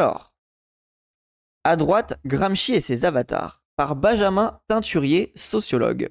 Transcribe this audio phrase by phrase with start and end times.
[0.00, 0.32] Alors,
[1.62, 6.08] à droite, Gramsci et ses avatars, par Benjamin Teinturier, sociologue.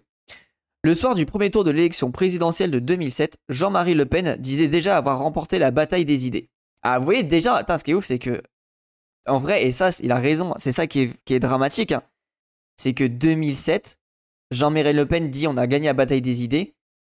[0.84, 4.96] Le soir du premier tour de l'élection présidentielle de 2007, Jean-Marie Le Pen disait déjà
[4.96, 6.52] avoir remporté la bataille des idées.
[6.84, 8.44] Ah, vous voyez, déjà, ce qui est ouf, c'est que,
[9.26, 12.04] en vrai, et ça, il a raison, c'est ça qui est, dramatique, hein.
[12.76, 13.98] c'est que 2007,
[14.52, 16.76] Jean-Marie Le Pen dit on a gagné la bataille des idées.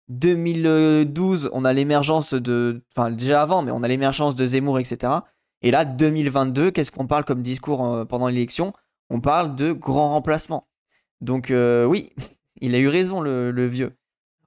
[0.09, 2.81] 2012, on a l'émergence de.
[2.97, 5.21] Enfin, déjà avant, mais on a l'émergence de Zemmour, etc.
[5.63, 8.73] Et là, 2022, qu'est-ce qu'on parle comme discours euh, pendant l'élection?
[9.09, 10.67] On parle de grand remplacement.
[11.21, 12.11] Donc, euh, oui,
[12.61, 13.93] il a eu raison, le, vieux.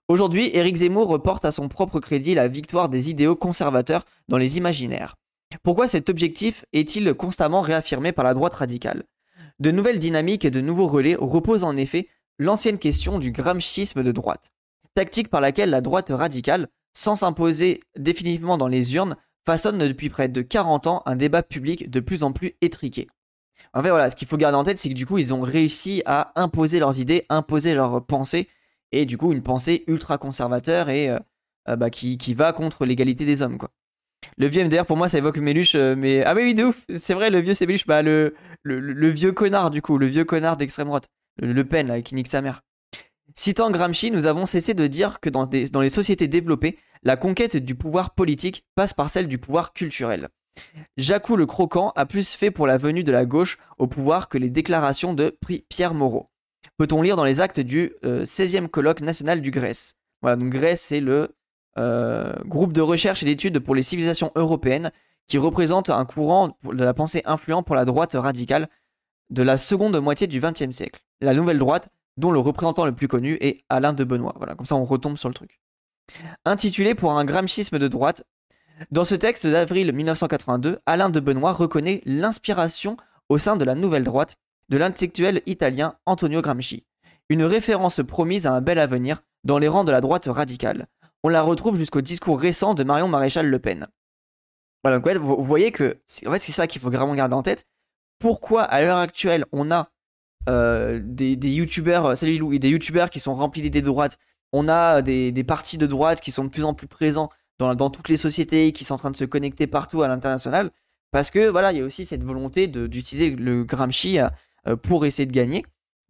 [0.09, 4.59] Aujourd'hui, Éric Zemmour reporte à son propre crédit la victoire des idéaux conservateurs dans les
[4.59, 5.17] imaginaires.
[5.63, 9.05] Pourquoi cet objectif est-il constamment réaffirmé par la droite radicale?
[9.59, 12.09] De nouvelles dynamiques et de nouveaux relais reposent en effet
[12.39, 14.51] l'ancienne question du gramschisme de droite,
[14.95, 20.29] tactique par laquelle la droite radicale, sans s'imposer définitivement dans les urnes, façonne depuis près
[20.29, 23.09] de 40 ans un débat public de plus en plus étriqué.
[23.73, 25.41] En fait, voilà, ce qu'il faut garder en tête, c'est que du coup, ils ont
[25.41, 28.49] réussi à imposer leurs idées, imposer leurs pensées,
[28.93, 31.19] et du coup, une pensée ultra conservateur et euh,
[31.69, 33.71] euh, bah, qui, va contre l'égalité des hommes, quoi.
[34.39, 36.25] Le vieux MDR, pour moi, ça évoque Méluche, euh, mais.
[36.25, 39.71] Ah, oui, de ouf, c'est vrai, le vieux, c'est Méluche, bah, le, le, vieux connard,
[39.71, 41.09] du coup, le vieux connard d'extrême droite,
[41.41, 42.63] le, Pen, là, qui nique sa mère.
[43.39, 47.75] Citant Gramsci, nous avons cessé de dire que dans, les sociétés développées, la conquête du
[47.75, 50.31] pouvoir politique passe par celle du pouvoir culturel.
[50.97, 54.39] Jacou le Croquant a plus fait pour la venue de la gauche au pouvoir que
[54.39, 55.37] les déclarations de
[55.69, 56.31] Pierre Moreau.
[56.79, 59.97] Peut-on lire dans les actes du 16e euh, colloque national du Grèce?
[60.23, 61.37] Voilà, donc Grèce, c'est le
[61.79, 64.91] euh, groupe de recherche et d'études pour les civilisations européennes
[65.29, 68.69] qui représente un courant de la pensée influent pour la droite radicale
[69.29, 71.03] de la seconde moitié du XXe siècle.
[71.21, 74.35] La nouvelle droite, dont le représentant le plus connu est Alain de Benoît.
[74.37, 75.61] Voilà, comme ça on retombe sur le truc.
[76.45, 78.25] Intitulé pour un gramschisme de droite,
[78.91, 82.97] dans ce texte d'avril 1982, Alain de Benoît reconnaît l'inspiration
[83.29, 84.37] au sein de la nouvelle droite
[84.69, 86.87] de l'intellectuel italien Antonio Gramsci,
[87.29, 90.89] une référence promise à un bel avenir dans les rangs de la droite radicale.
[91.23, 93.87] On la retrouve jusqu'au discours récent de Marion Maréchal Le Pen.
[94.85, 97.67] Voilà, donc, vous voyez que en fait, c'est ça qu'il faut vraiment garder en tête.
[98.19, 99.89] Pourquoi à l'heure actuelle on a
[100.49, 104.19] euh, des, youtubeurs, salut des youtubeurs qui sont remplis d'idées de droite,
[104.53, 107.91] on a des, des partis de droite qui sont de plus en plus présents dans,
[107.91, 110.71] toutes les sociétés qui sont en train de se connecter partout à l'international.
[111.11, 115.27] Parce que voilà, il y a aussi cette volonté d'utiliser le Gramsci euh, pour essayer
[115.27, 115.65] de gagner,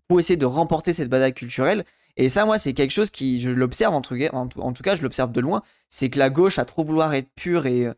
[0.08, 1.84] pour essayer de remporter cette bataille culturelle.
[2.16, 5.32] Et ça, moi, c'est quelque chose qui, je l'observe en, en tout cas, je l'observe
[5.32, 7.88] de loin, c'est que la gauche a trop vouloir être pure et,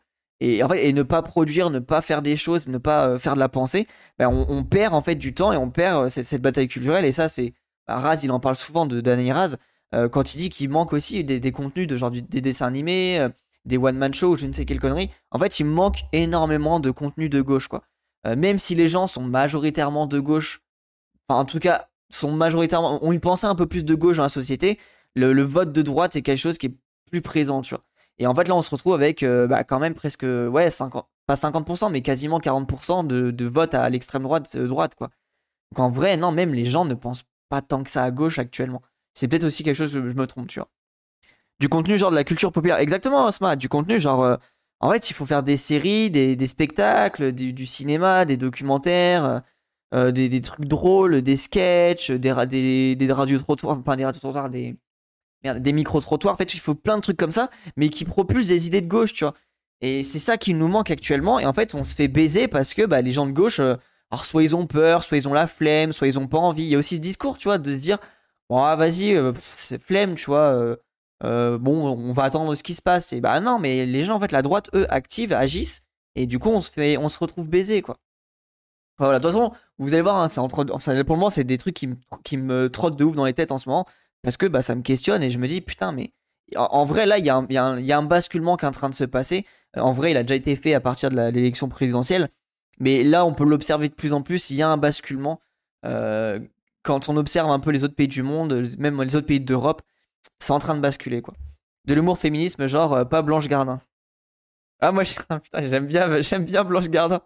[0.41, 3.19] et, en fait, et ne pas produire, ne pas faire des choses, ne pas euh,
[3.19, 3.87] faire de la pensée,
[4.19, 7.05] ben on, perd en fait du temps et on perd euh, cette, bataille culturelle.
[7.05, 7.55] Et ça, c'est
[7.87, 9.57] bah, Raz, il en parle souvent de Danny Raz.
[9.95, 13.27] Euh, quand il dit qu'il manque aussi des, contenus de genre des dessins animés,
[13.65, 15.11] des one-man shows, je ne sais quelle connerie.
[15.31, 17.85] En fait, il manque énormément de contenu de gauche, quoi.
[18.37, 20.61] Même si les gens sont majoritairement de gauche,
[21.29, 24.25] enfin, en tout cas, sont majoritairement, ont une pensée un peu plus de gauche dans
[24.25, 24.79] la société,
[25.15, 26.75] le, vote de droite est quelque chose qui est
[27.11, 27.85] plus présent, tu vois.
[28.19, 31.35] Et en fait, là, on se retrouve avec bah, quand même presque, ouais, 50, pas
[31.35, 35.11] 50%, mais quasiment 40% de, de vote à l'extrême droite, droite, quoi.
[35.73, 38.39] Donc en vrai, non, même les gens ne pensent pas tant que ça à gauche
[38.39, 38.83] actuellement
[39.19, 40.71] c'est peut-être aussi quelque chose, je, me trompe, tu vois.
[41.59, 42.79] Du contenu genre de la culture populaire.
[42.79, 44.23] Exactement, Osma, du contenu genre.
[44.23, 44.37] Euh,
[44.81, 49.41] en fait, il faut faire des séries, des, spectacles, du, cinéma, des documentaires, euh,
[49.95, 54.77] euh, des, trucs drôles, des sketchs, des, des, des radios-trottoirs, enfin des radios-trottoirs, des,
[55.43, 56.35] des micro-trottoirs.
[56.35, 58.89] En fait, il faut plein de trucs comme ça, mais qui propulsent des idées de
[58.89, 59.35] gauche, tu vois.
[59.81, 61.39] Et c'est ça qui nous manque actuellement.
[61.39, 64.25] Et en fait, on se fait baiser parce que bah, les gens de gauche, alors
[64.25, 66.65] soit ils ont peur, soit ils ont la flemme, soit ils ont pas envie.
[66.65, 67.99] Il y a aussi ce discours, tu vois, de se dire
[68.49, 70.53] bon, ah, vas-y, euh, c'est flemme, tu vois.
[70.53, 70.77] Euh,
[71.25, 73.13] euh, bon, on va attendre ce qui se passe.
[73.13, 75.83] Et bah non, mais les gens, en fait, la droite, eux, activent, agissent.
[76.15, 77.99] Et du coup, on se, fait, on se retrouve baisé, quoi.
[78.99, 81.59] voilà, de toute façon, vous allez voir, hein, c'est entre, pour le moment, c'est des
[81.59, 83.87] trucs qui me, qui me trottent de ouf dans les têtes en ce moment.
[84.23, 86.13] Parce que bah, ça me questionne et je me dis, putain, mais
[86.57, 89.45] en, vrai, là, il y, a un basculement qui est en train de se passer.
[89.77, 92.31] En vrai, il a déjà été fait à partir de l'élection présidentielle.
[92.81, 94.51] Mais là, on peut l'observer de plus en plus.
[94.51, 95.41] Il y a un basculement
[95.85, 96.39] euh,
[96.83, 99.83] quand on observe un peu les autres pays du monde, même les autres pays d'Europe,
[100.39, 101.35] c'est en train de basculer, quoi.
[101.85, 103.81] De l'humour féminisme, genre euh, pas Blanche Gardin.
[104.81, 105.03] Ah, moi,
[105.55, 107.21] j'aime bien, j'aime bien Blanche Gardin.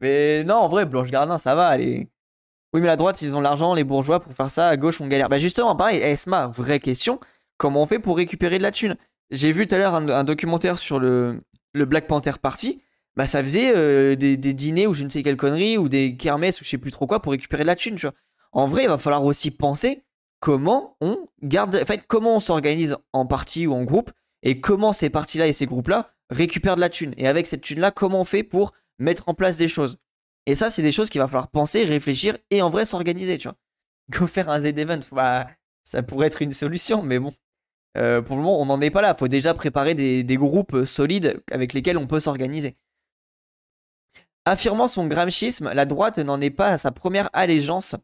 [0.00, 2.06] Mais non, en vrai, Blanche Gardin, ça va, elle
[2.72, 5.06] Oui, mais la droite, ils ont l'argent, les bourgeois, pour faire ça, à gauche, on
[5.06, 5.28] galère.
[5.28, 7.20] Bah, justement, pareil, Esma, vraie question,
[7.58, 8.96] comment on fait pour récupérer de la thune?
[9.30, 11.42] J'ai vu tout à l'heure un, documentaire sur le,
[11.74, 12.82] Black Panther Party.
[13.14, 16.60] Bah, ça faisait euh, des, dîners ou je ne sais quelle connerie, ou des kermesses
[16.60, 17.98] ou je sais plus trop quoi pour récupérer de la thune,
[18.52, 20.04] en vrai, il va falloir aussi penser
[20.40, 24.10] comment on garde, en fait, comment on s'organise en partie ou en groupe
[24.42, 27.14] et comment ces parties-là et ces groupes-là récupèrent de la thune.
[27.16, 29.98] Et avec cette thune-là, comment on fait pour mettre en place des choses?
[30.46, 33.48] Et ça, c'est des choses qu'il va falloir penser, réfléchir et en vrai s'organiser, tu
[33.48, 33.56] vois.
[34.10, 35.00] Go faire un Z-Event,
[35.84, 37.32] ça pourrait être une solution, mais bon.
[37.96, 39.14] Euh, pour le moment, on n'en est pas là.
[39.16, 42.76] Il faut déjà préparer des, groupes solides avec lesquels on peut s'organiser.
[44.44, 47.94] Affirmant son gramschisme, la droite n'en est pas à sa première allégeance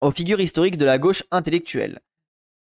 [0.00, 2.00] aux figures historiques de la gauche intellectuelle.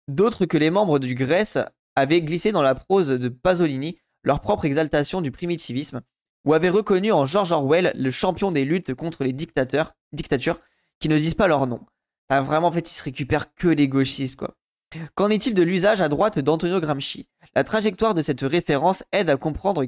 [0.06, 1.58] D'autres que les membres du Grèce
[1.96, 6.02] avaient glissé dans la prose de Pasolini leur propre exaltation du primitivisme,
[6.44, 10.60] ou avaient reconnu en George Orwell le champion des luttes contre les dictateurs, dictatures
[10.98, 11.80] qui ne disent pas leur nom.
[12.30, 14.54] vraiment, en fait, ils se récupèrent que les gauchistes, quoi.
[15.14, 17.26] Qu'en est-il de l'usage à droite d'Antonio Gramsci?
[17.54, 19.84] La trajectoire de cette référence aide à comprendre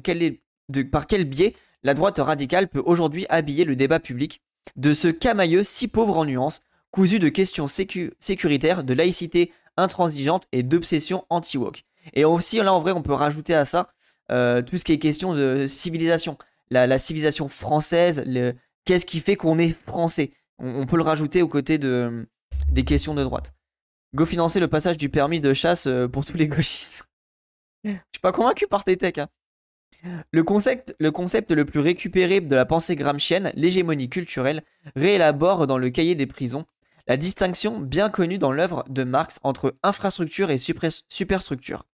[0.91, 4.41] par quel biais la droite radicale peut aujourd'hui habiller le débat public
[4.75, 10.63] de ce camailleux si pauvre en nuances, cousu de questions sécuritaires, de laïcité intransigeante et
[10.63, 11.83] d'obsession anti-woke.
[12.13, 13.89] Et aussi, là en vrai, on peut rajouter à ça
[14.31, 16.37] euh, tout ce qui est question de civilisation.
[16.71, 18.23] La, civilisation française,
[18.85, 20.31] qu'est-ce qui fait qu'on est français?
[20.57, 22.27] On, peut le rajouter aux côtés de,
[22.69, 23.53] des questions de droite.
[24.15, 27.07] Go financer le passage du permis de chasse euh, pour tous les gauchistes.
[27.83, 29.19] Je suis pas convaincu par tes techs.
[29.19, 29.27] Hein.
[30.31, 34.63] Le concept, le concept le plus récupéré de la pensée gramscienne, l'hégémonie culturelle,
[34.95, 36.65] réélabore dans le cahier des prisons
[37.07, 41.85] la distinction bien connue dans l'œuvre de Marx entre infrastructure et superstructure.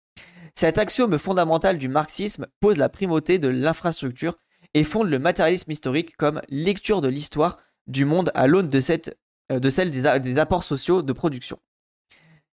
[0.54, 4.36] Cet axiome fondamental du marxisme pose la primauté de l'infrastructure
[4.74, 8.80] et fonde le matérialisme historique comme lecture de l'histoire du monde à l'aune de,
[9.52, 11.58] euh, celle des apports sociaux de production.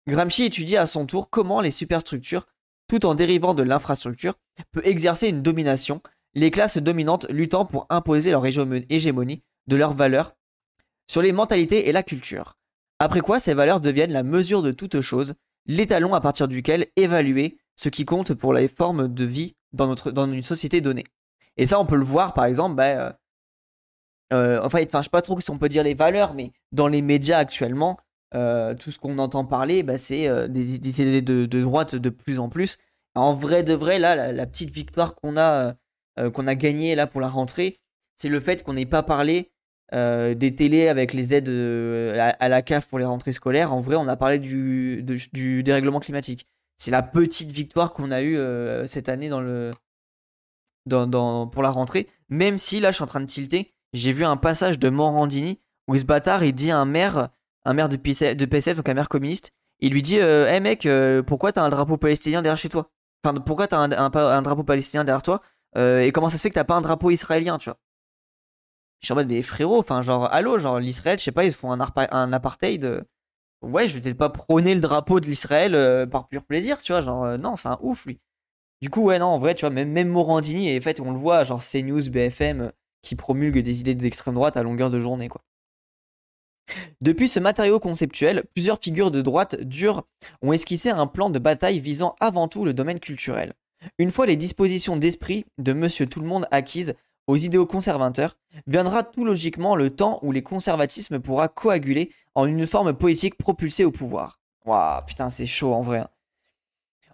[0.06, 2.46] Gramsci étudie à son tour comment les superstructures,
[2.88, 4.35] tout en dérivant de l'infrastructure,
[4.73, 6.02] peuvent exercer une domination,
[6.35, 10.37] les classes dominantes luttant pour imposer leur hégémonie de leurs valeurs
[11.11, 12.58] sur les mentalités et la culture.
[12.99, 15.35] Après quoi, ces valeurs deviennent la mesure de toute chose,
[15.67, 20.11] l'étalon à partir duquel évaluer ce qui compte pour les formes de vie dans, notre,
[20.11, 21.05] dans une société donnée.
[21.57, 23.13] Et ça, on peut le voir, par exemple, bah, euh,
[24.33, 26.89] euh, enfin, enfin, je sais pas trop si on peut dire les valeurs, mais dans
[26.89, 27.99] les médias actuellement,
[28.35, 32.39] euh, tout ce qu'on entend parler, bah, c'est euh, des, idées de, droite de plus
[32.39, 32.79] en plus.
[33.15, 35.75] En vrai de vrai, là, la, petite victoire qu'on a,
[36.33, 37.79] qu'on a gagnée là pour la rentrée,
[38.17, 39.53] c'est le fait qu'on n'ait pas parlé
[39.93, 43.73] des télés avec les aides à, la CAF pour les rentrées scolaires.
[43.73, 46.47] En vrai, on a parlé du, du dérèglement climatique.
[46.77, 48.37] C'est la petite victoire qu'on a eue
[48.87, 49.73] cette année dans le,
[50.87, 52.09] dans, dans, pour la rentrée.
[52.29, 55.61] Même si là, je suis en train de tilter, j'ai vu un passage de Morandini
[55.87, 57.29] où ce bâtard il dit à un maire
[57.65, 59.51] un maire de, PSF, donc un maire communiste.
[59.81, 62.91] Il lui dit euh, Hey mec, euh, pourquoi t'as un drapeau palestinien derrière chez toi?
[63.25, 65.41] Enfin, pourquoi t'as un, drapeau palestinien derrière toi?
[65.77, 67.79] Euh, Et comment ça se fait que t'as pas un drapeau israélien, tu vois?
[69.05, 71.53] Je suis en mode, mais frérot, enfin, genre, allô, genre, l'Israël, je sais pas, ils
[71.53, 73.05] font un, apartheid.
[73.61, 77.03] Ouais, je vais peut-être pas prôner le drapeau de l'Israël par pur plaisir, tu vois,
[77.03, 78.19] genre, non, c'est un ouf, lui.
[78.81, 81.19] Du coup, ouais, non, en vrai, tu vois, même, Morandini, et en fait, on le
[81.19, 82.73] voit, genre, CNews, BFM,
[83.03, 85.43] qui promulguent des idées d'extrême droite à longueur de journée, quoi.
[87.03, 90.05] Depuis ce matériau conceptuel, plusieurs figures de droite dure
[90.41, 93.53] ont esquissé un plan de bataille visant avant tout le domaine culturel.
[93.99, 96.95] Une fois les dispositions d'esprit de Monsieur Tout-le-Monde acquises
[97.26, 98.37] aux idéaux conservateurs,
[98.67, 103.85] viendra tout logiquement le temps où les conservatismes pourra coaguler en une forme poétique propulsée
[103.85, 104.41] au pouvoir.
[104.65, 105.99] Waouh, putain, c'est chaud en vrai.
[105.99, 106.09] Hein.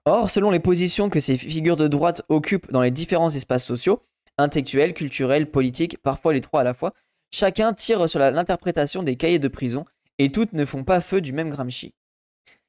[0.06, 4.02] Or, selon les positions que ces figures de droite occupent dans les différents espaces sociaux,
[4.38, 6.92] intellectuels, culturels, politiques, parfois les trois à la fois,
[7.30, 9.84] Chacun tire sur l'interprétation des cahiers de prison
[10.18, 11.94] et toutes ne font pas feu du même Gramsci.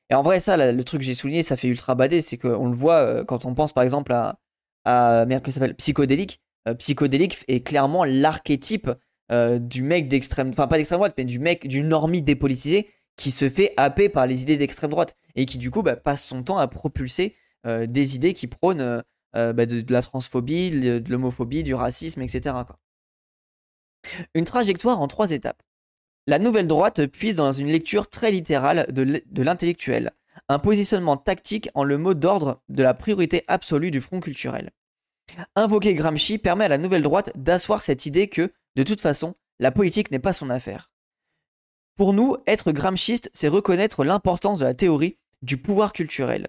[0.09, 2.69] Et en vrai, ça, le truc que j'ai souligné, ça fait ultra badé, c'est qu'on
[2.69, 4.39] le voit euh, quand on pense par exemple à,
[4.85, 6.39] à merde, que s'appelle Psychodélique.
[6.67, 8.89] Euh, psychodélique est clairement l'archétype
[9.31, 13.31] euh, du mec d'extrême, enfin pas d'extrême droite, mais du mec, du normie dépolitisé qui
[13.31, 16.43] se fait happer par les idées d'extrême droite et qui du coup bah, passe son
[16.43, 19.03] temps à propulser des idées qui prônent
[19.33, 22.55] bah, de, la transphobie, de l'homophobie, du racisme, etc.
[24.33, 25.61] Une trajectoire en trois étapes.
[26.25, 30.11] La nouvelle droite puise dans une lecture très littérale de l'intellectuel,
[30.49, 34.71] un positionnement tactique en le mot d'ordre de la priorité absolue du front culturel.
[35.55, 39.71] Invoquer Gramsci permet à la nouvelle droite d'asseoir cette idée que, de toute façon, la
[39.71, 40.91] politique n'est pas son affaire.
[41.95, 46.47] Pour nous, être gramschiste, c'est reconnaître l'importance de la théorie du pouvoir culturel,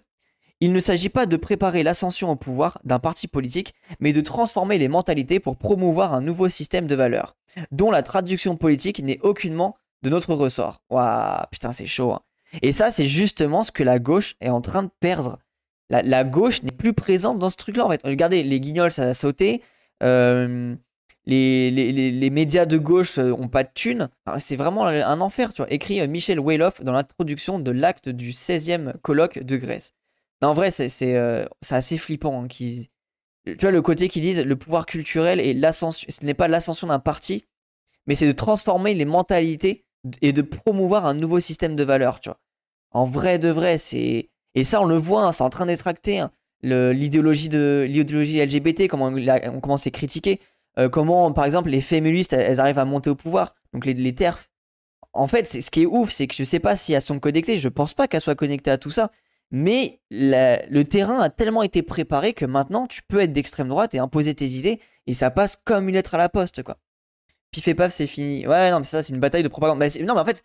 [0.62, 4.78] il ne s'agit pas de préparer l'ascension au pouvoir d'un parti politique, mais de transformer
[4.78, 7.34] les mentalités pour promouvoir un nouveau système de valeurs,
[7.72, 10.80] dont la traduction politique n'est aucunement de notre ressort.
[10.88, 12.12] Waouh, putain, c'est chaud.
[12.12, 12.20] Hein.
[12.62, 15.40] Et ça, c'est justement ce que la gauche est en train de perdre.
[15.90, 18.00] La, gauche n'est plus présente dans ce truc-là, en fait.
[18.04, 19.62] Regardez, les guignols, ça a sauté.
[20.02, 20.74] Euh,
[21.26, 24.08] les, médias de gauche euh, ont pas de thunes.
[24.38, 25.70] C'est vraiment un enfer, tu vois.
[25.70, 29.92] Écrit euh, Michel Weiloff dans l'introduction de l'acte du 16e colloque de Grèce
[30.46, 31.16] en vrai, c'est
[31.70, 32.44] assez flippant.
[32.44, 36.48] Hein, tu vois, le côté qui disent le pouvoir culturel et l'ascension, ce n'est pas
[36.48, 37.44] l'ascension d'un parti,
[38.06, 39.86] mais c'est de transformer les mentalités
[40.20, 42.40] et de promouvoir un nouveau système de valeurs, tu vois.
[42.90, 45.86] En vrai de vrai, c'est et ça on le voit, hein, c'est en train d'être
[45.86, 46.18] acté.
[46.18, 46.30] Hein.
[46.62, 50.40] L'idéologie de l'idéologie LGBT, comment on, commence à critiquer,
[50.78, 54.48] euh, comment par exemple les féministes elles, arrivent à monter au pouvoir, donc les, TERF.
[55.12, 57.58] En fait, ce qui est ouf, c'est que je sais pas si elles sont connectées,
[57.58, 59.10] je pense pas qu'elles soient connectées à tout ça,
[59.50, 63.98] mais le terrain a tellement été préparé que maintenant tu peux être d'extrême droite et
[63.98, 66.78] imposer tes idées et ça passe comme une lettre à la poste quoi.
[67.52, 68.46] Pif et paf, c'est fini.
[68.46, 69.78] Ouais, non, mais ça, c'est une bataille de propagande.
[69.78, 70.42] Bah, non, mais en fait,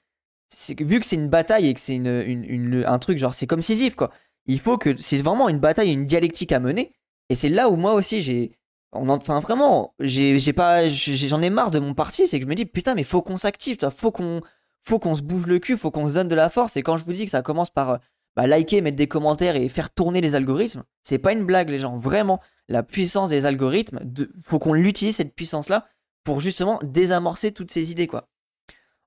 [0.80, 3.96] vu que c'est une bataille et que c'est une, un truc genre, c'est comme Sisyphe
[3.96, 4.12] quoi.
[4.46, 6.94] Il faut que c'est vraiment une bataille, une dialectique à mener.
[7.30, 8.52] Et c'est là où moi aussi j'ai,
[8.92, 12.66] enfin vraiment, j'ai pas, j'en ai marre de mon parti, c'est que je me dis
[12.66, 14.42] putain, mais faut qu'on s'active, faut qu'on,
[14.84, 16.78] faut qu'on se bouge le cul, faut qu'on se donne de la force.
[16.78, 18.00] Et quand je vous dis que ça commence par
[18.36, 21.80] bah, liker, mettre des commentaires et faire tourner les algorithmes, c'est pas une blague les
[21.80, 21.98] gens.
[21.98, 22.40] Vraiment,
[22.70, 24.00] la puissance des algorithmes,
[24.44, 25.88] faut qu'on l'utilise cette puissance là
[26.24, 28.30] pour justement désamorcer toutes ces idées quoi.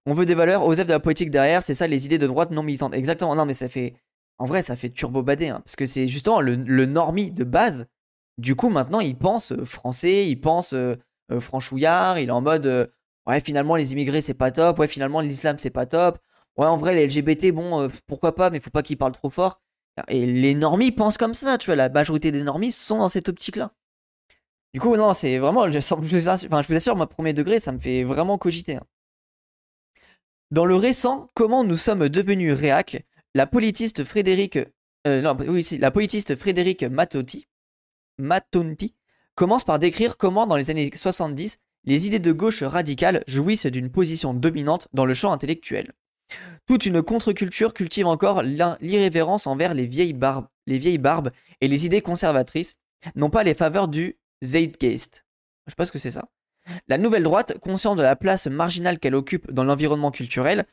[0.07, 2.51] On veut des valeurs, Osef de la politique derrière, c'est ça les idées de droite
[2.51, 2.95] non militantes.
[2.95, 3.95] Exactement, non mais ça fait...
[4.39, 7.45] En vrai ça fait turbo badé, hein, parce que c'est justement le, le normie de
[7.45, 7.87] base.
[8.39, 10.97] Du coup maintenant il pense euh, français, il pense euh,
[11.31, 12.91] euh, franchouillard, il est en mode...
[13.27, 16.19] ouais finalement les immigrés c'est pas top, ouais finalement l'islam c'est pas top.
[16.57, 19.61] Ouais en vrai les LGBT bon pourquoi pas mais faut pas qu'ils parlent trop fort.
[20.09, 23.29] Et les normies pensent comme ça, tu vois, la majorité des normies sont dans cette
[23.29, 23.73] optique là.
[24.73, 27.79] Du coup, non, c'est vraiment, je, je, je vous assure, moi, premier degré, ça me
[27.79, 28.77] fait vraiment cogiter.
[28.77, 28.85] Hein.
[30.51, 34.59] Dans le récent Comment nous sommes devenus réac, la politiste Frédéric,
[36.83, 37.47] Matotti,
[38.19, 38.97] Matonti
[39.37, 43.93] commence par décrire comment, dans les années 70, les idées de gauche radicales jouissent d'une
[43.93, 45.93] position dominante dans le champ intellectuel.
[46.67, 51.31] Toute une contre-culture cultive encore l'irrévérence envers les vieilles, barbes, les vieilles barbes
[51.61, 52.75] et les idées conservatrices,
[53.15, 55.25] non pas les faveurs du Zeitgeist.
[55.69, 56.29] Je sais que c'est ça.
[56.89, 60.65] La nouvelle droite, consciente de la place marginale qu'elle occupe dans l'environnement culturel,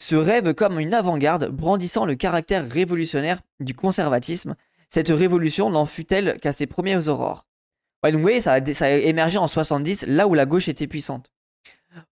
[0.00, 4.56] se rêve comme une avant-garde brandissant le caractère révolutionnaire du conservatisme.
[4.88, 7.46] Cette révolution n'en fut-elle qu'à ses premières aurores.
[8.02, 11.30] Voyez, ça a, ça a, émergé en 70, là où la gauche était puissante.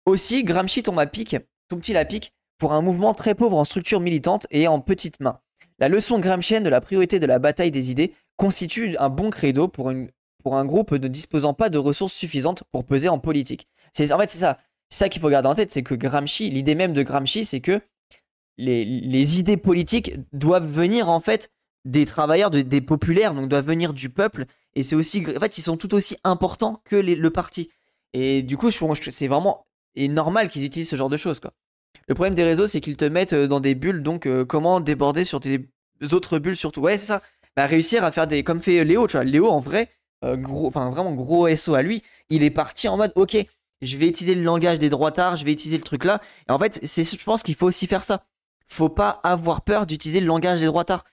[0.04, 1.36] Aussi, Gramsci tombe à pic,
[1.68, 5.40] tombe-t-il à pic, pour un mouvement très pauvre en structure militante et en petites mains.
[5.78, 9.68] La leçon gramscienne de la priorité de la bataille des idées constitue un bon credo
[9.68, 10.10] pour une
[10.46, 13.66] pour un groupe ne disposant pas de ressources suffisantes pour peser en politique.
[13.92, 16.50] C'est en fait c'est ça, c'est ça qu'il faut garder en tête, c'est que Gramsci,
[16.50, 17.80] l'idée même de Gramsci, c'est que
[18.56, 21.50] les, idées politiques doivent venir en fait
[21.84, 25.62] des travailleurs, des populaires, donc doivent venir du peuple, et c'est aussi, en fait, ils
[25.62, 27.68] sont tout aussi importants que le parti.
[28.12, 31.54] Et du coup, c'est vraiment et normal qu'ils utilisent ce genre de choses, quoi.
[32.06, 34.78] Le problème des réseaux, c'est qu'ils te mettent euh, dans des bulles, donc euh, comment
[34.78, 35.68] déborder sur tes
[36.12, 36.82] autres bulles surtout.
[36.82, 37.20] Ouais, c'est ça.
[37.56, 38.44] Bah, réussir à faire des.
[38.44, 39.24] Comme fait Léo, tu vois.
[39.24, 39.90] Léo, en vrai,
[40.26, 43.36] euh, gros, enfin vraiment gros SO à lui, il est parti en mode ok,
[43.82, 46.18] je vais utiliser le langage des droitards, je vais utiliser le truc là.
[46.48, 48.24] Et en fait, c'est, je pense qu'il faut aussi faire ça.
[48.66, 51.04] Faut pas avoir peur d'utiliser le langage des droitards.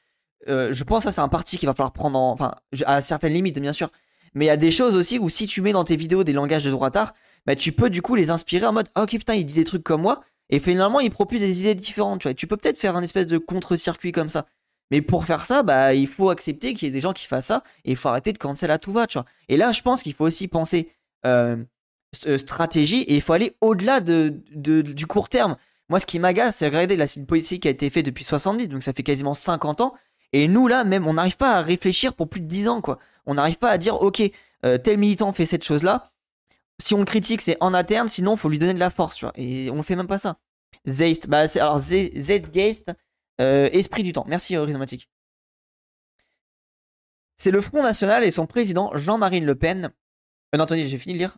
[0.47, 2.55] Euh, je pense que ça c'est un parti qu'il va falloir prendre en, enfin
[2.85, 3.89] à certaines limites bien sûr.
[4.33, 6.33] Mais il y a des choses aussi où si tu mets dans tes vidéos des
[6.33, 7.13] langages de droitards,
[7.45, 9.63] bah tu peux du coup les inspirer en mode ah, ok putain il dit des
[9.63, 12.21] trucs comme moi et finalement il propose des idées différentes.
[12.21, 14.45] Tu vois, tu peux peut-être faire un espèce de contre-circuit comme ça.
[14.91, 17.47] Mais pour faire ça, bah, il faut accepter qu'il y ait des gens qui fassent
[17.47, 19.25] ça et il faut arrêter de cancel à tout va, tu vois.
[19.49, 20.91] Et là, je pense qu'il faut aussi penser
[21.25, 21.57] euh,
[22.27, 25.55] euh, stratégie et il faut aller au-delà de, du court terme.
[25.89, 28.69] Moi, ce qui m'agace, c'est regarder la une politique qui a été faite depuis 70,
[28.69, 29.93] donc ça fait quasiment 50 ans.
[30.31, 32.99] Et nous, là, même, on n'arrive pas à réfléchir pour plus de 10 ans, quoi.
[33.25, 34.21] On n'arrive pas à dire, ok,
[34.65, 36.11] euh, tel militant fait cette chose-là.
[36.81, 39.17] Si on le critique, c'est en interne, sinon, il faut lui donner de la force,
[39.17, 39.33] tu vois.
[39.35, 40.37] Et on ne fait même pas ça.
[40.87, 42.91] Zeist, bah, alors Zgeist,
[43.41, 44.25] euh, esprit du temps.
[44.27, 45.09] Merci, euh, Rhizomatique.
[47.37, 49.91] C'est le Front National et son président, Jean-Marie Le Pen.
[50.53, 51.37] Euh, non, attendez, j'ai fini de lire.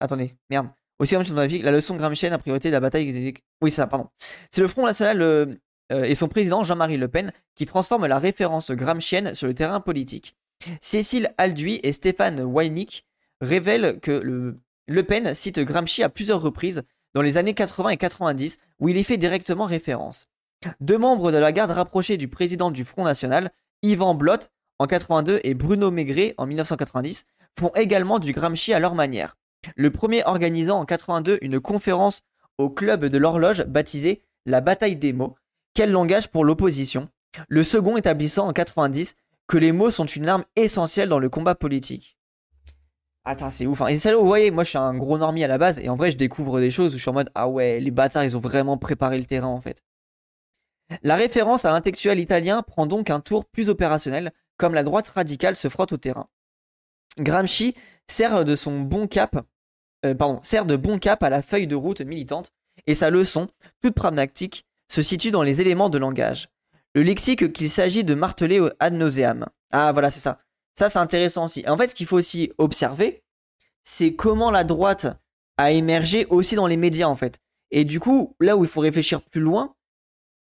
[0.00, 0.68] Attendez, merde.
[0.98, 3.34] Aussi, la leçon Gramscienne a priorité de la bataille.
[3.62, 4.08] Oui, ça, pardon.
[4.50, 5.58] C'est le Front National
[5.90, 10.36] et son président, Jean-Marie Le Pen, qui transforme la référence gramscienne sur le terrain politique.
[10.80, 13.04] Cécile Alduy et Stéphane Weinig
[13.40, 16.82] révèlent que le, Le Pen cite Gramsci à plusieurs reprises
[17.16, 20.28] dans les années 80 et 90, où il y fait directement référence.
[20.80, 25.40] Deux membres de la garde rapprochée du président du Front National, Yvan Blot en 82
[25.42, 27.24] et Bruno Maigret en 1990,
[27.58, 29.38] font également du Gramsci à leur manière.
[29.76, 32.20] Le premier organisant en 82 une conférence
[32.58, 35.36] au club de l'horloge baptisée La bataille des mots,
[35.72, 37.08] quel langage pour l'opposition,
[37.48, 41.54] le second établissant en 90 que les mots sont une arme essentielle dans le combat
[41.54, 42.15] politique.
[43.28, 43.80] Attends, c'est ouf.
[43.82, 43.88] Hein.
[43.88, 45.96] Et là vous voyez, moi je suis un gros normie à la base, et en
[45.96, 48.36] vrai je découvre des choses où je suis en mode Ah ouais, les bâtards ils
[48.36, 49.82] ont vraiment préparé le terrain en fait.
[51.02, 55.56] La référence à l'intellectuel italien prend donc un tour plus opérationnel, comme la droite radicale
[55.56, 56.28] se frotte au terrain.
[57.18, 57.74] Gramsci
[58.06, 59.44] sert de son bon cap
[60.14, 62.52] pardon, sert de bon cap à la feuille de route militante,
[62.86, 63.48] et sa leçon,
[63.82, 66.48] toute pragmatique, se situe dans les éléments de langage.
[66.94, 69.46] Le lexique qu'il s'agit de marteler ad nauseam.
[69.72, 70.38] Ah voilà, c'est ça.
[70.78, 71.64] Ça, c'est intéressant aussi.
[71.66, 73.22] En fait, ce qu'il faut aussi observer,
[73.82, 75.06] c'est comment la droite
[75.56, 77.40] a émergé aussi dans les médias, en fait.
[77.70, 79.74] Et du coup, là où il faut réfléchir plus loin,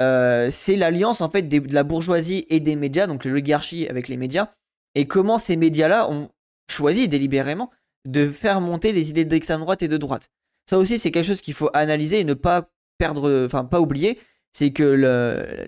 [0.03, 4.19] euh, c'est l'alliance en fait de la bourgeoisie et des médias, donc l'oligarchie avec les
[4.19, 4.53] médias,
[4.95, 6.29] et comment ces médias-là ont
[6.71, 7.71] choisi délibérément
[8.05, 10.31] de faire monter les idées d'extrême droite et de droite.
[10.69, 12.69] Ça aussi, c'est quelque chose qu'il faut analyser et ne pas
[12.99, 14.19] perdre, enfin pas oublier,
[14.57, 14.83] c'est que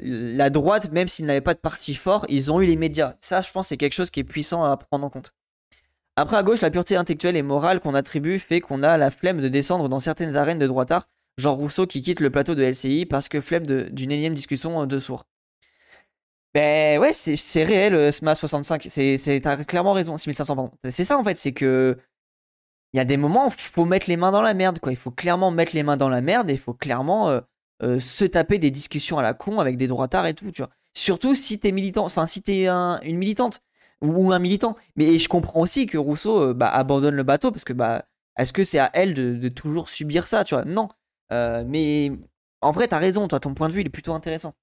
[0.02, 3.16] la droite, même s'ils n'avaient pas de parti fort, ils ont eu les médias.
[3.20, 5.34] Ça, je pense, c'est quelque chose qui est puissant à prendre en compte.
[6.16, 9.42] Après, à gauche, la pureté intellectuelle et morale qu'on attribue fait qu'on a la flemme
[9.42, 13.04] de descendre dans certaines arènes de droitard genre Rousseau qui quitte le plateau de LCI
[13.04, 15.26] parce que flemme d'une énième discussion de sourds.
[16.54, 18.86] Ben ouais, c'est réel, euh, SMA 65.
[18.88, 20.72] C'est, t'as clairement raison, 6500, pardon.
[20.88, 21.98] C'est ça en fait, c'est que.
[22.94, 24.92] Il y a des moments où il faut mettre les mains dans la merde, quoi.
[24.92, 27.42] Il faut clairement mettre les mains dans la merde et il faut clairement euh,
[27.82, 30.50] euh, se taper des discussions à la con avec des droitards et tout.
[30.94, 33.62] Surtout si t'es militant, enfin si t'es un, une militante
[34.00, 34.76] ou un militant.
[34.96, 38.04] Mais je comprends aussi que Rousseau bah, abandonne le bateau parce que bah
[38.38, 40.64] est-ce que c'est à elle de, toujours subir ça, tu vois?
[40.64, 40.88] Non.
[41.32, 42.12] Euh, mais
[42.62, 44.54] en vrai, t'as raison, toi, ton point de vue, il est plutôt intéressant.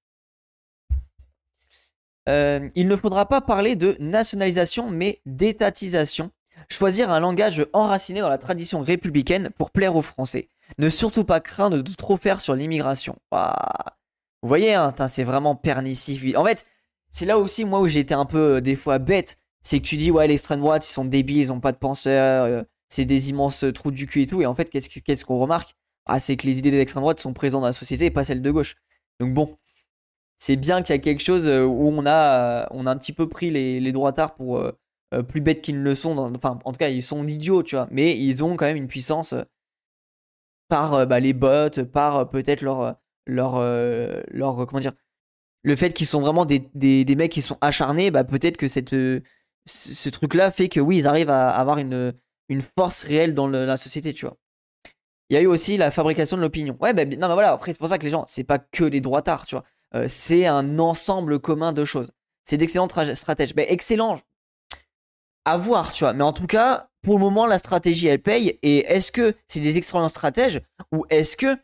[2.28, 6.32] Euh, il ne faudra pas parler de nationalisation, mais d'étatisation.
[6.68, 10.48] Choisir un langage enraciné dans la tradition républicaine pour plaire aux Français.
[10.78, 13.16] Ne surtout pas craindre de trop faire sur l'immigration.
[13.32, 16.36] Vous voyez, hein, c'est vraiment pernicieux.
[16.36, 16.64] En fait,
[17.10, 19.38] c'est là aussi, moi, où été un peu, euh, des fois, bête.
[19.62, 22.64] C'est que tu dis, ouais, l'extrême droite, ils sont débiles, ils ont pas de penseurs,
[22.88, 24.40] c'est des immenses trous du cul et tout.
[24.40, 25.74] Et en fait, qu'est-ce qu'on remarque?
[26.06, 28.42] Ah, c'est que les idées d'extrême droite sont présentes dans la société et pas celles
[28.42, 28.76] de gauche.
[29.18, 29.56] Donc bon,
[30.36, 32.96] c'est bien qu'il y a quelque chose euh, où on a, euh, on a un
[32.96, 34.72] petit peu pris les, les droitards pour euh,
[35.22, 36.16] plus bêtes qu'ils ne le sont.
[36.36, 37.88] enfin, en tout cas, ils sont idiots, tu vois.
[37.90, 39.34] Mais ils ont quand même une puissance
[40.68, 43.60] par bah, les bots, par peut-être leur, leur,
[44.28, 44.92] leur, comment dire,
[45.62, 48.68] le fait qu'ils sont vraiment des, des, des, mecs qui sont acharnés, bah, peut-être que
[48.68, 48.94] cette,
[49.66, 52.14] ce truc-là fait que oui, ils arrivent à avoir une,
[52.48, 54.36] une force réelle dans la société, tu vois
[55.28, 56.76] il y a eu aussi la fabrication de l'opinion.
[56.80, 58.84] Ouais, ben non, mais voilà, après, c'est pour ça que les gens, c'est pas que
[58.84, 59.64] les droitards, tu vois.
[59.94, 62.10] Euh, c'est un ensemble commun de choses.
[62.44, 63.54] C'est d'excellentes stratèges.
[63.54, 64.18] Ben, excellent.
[65.44, 66.12] À voir, tu vois.
[66.12, 68.58] Mais en tout cas, pour le moment, la stratégie, elle paye.
[68.64, 71.56] Et est-ce que c'est des excellents stratèges ou est-ce que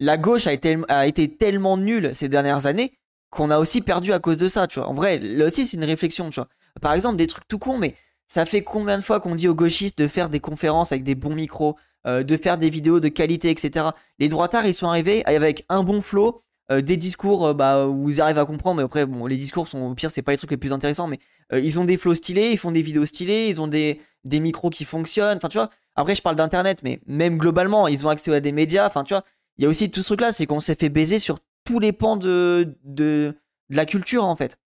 [0.00, 2.98] la gauche a été, tellement nulle ces dernières années
[3.30, 4.86] qu'on a aussi perdu à cause de ça, tu vois?
[4.90, 6.48] En vrai, là aussi, c'est une réflexion, tu vois.
[6.82, 7.94] Par exemple, des trucs tout cons, mais
[8.26, 11.14] ça fait combien de fois qu'on dit aux gauchistes de faire des conférences avec des
[11.14, 13.86] bons micros, euh, de faire des vidéos de qualité, etc.
[14.18, 18.10] Les droitards, ils sont arrivés avec un bon flow, euh, des discours euh, bah, où
[18.10, 20.38] ils arrivent à comprendre, mais après, bon, les discours sont au pire, c'est pas les
[20.38, 21.18] trucs les plus intéressants, mais
[21.52, 24.70] ils ont des flows stylés, ils font des vidéos stylées, ils ont des, des micros
[24.70, 25.70] qui fonctionnent, enfin, tu vois.
[25.94, 29.14] Après, je parle d'internet, mais même globalement, ils ont accès à des médias, enfin, tu
[29.14, 29.22] vois.
[29.56, 31.92] Il y a aussi tout ce truc-là, c'est qu'on s'est fait baiser sur tous les
[31.92, 33.34] pans de, de,
[33.70, 34.58] de, la culture, en fait.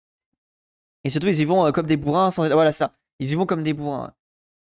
[1.03, 2.93] Et surtout, ils y vont comme des bourrins, voilà ça.
[3.19, 4.13] Ils y vont comme des bourrins.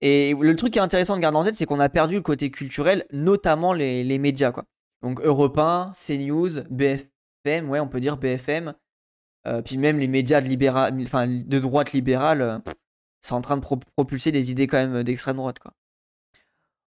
[0.01, 2.23] Et le truc qui est intéressant de garder en tête, c'est qu'on a perdu le
[2.23, 4.65] côté culturel, notamment les, médias, quoi.
[5.03, 6.63] Donc Europe 1, CNews,
[7.69, 8.75] Ouais, on peut dire BFM,
[9.47, 12.59] euh, puis même les médias de, de droite libérale, euh,
[13.23, 13.65] c'est en train de
[13.97, 15.73] propulser des idées quand même d'extrême droite, quoi.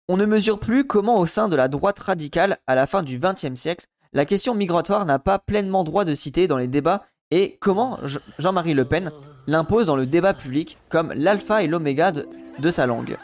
[0.09, 3.18] On ne mesure plus comment au sein de la droite radicale, à la fin du
[3.18, 7.59] XXe siècle, la question migratoire n'a pas pleinement droit de citer dans les débats et
[7.61, 8.01] comment
[8.38, 9.12] Jean-Marie Le Pen
[9.46, 13.16] l'impose dans le débat public comme l'alpha et l'oméga de, de sa langue.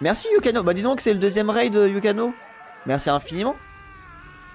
[0.00, 0.64] Merci Yukano.
[0.64, 2.34] Bah dis donc c'est le deuxième raid de Yukano.
[2.84, 3.54] Merci infiniment.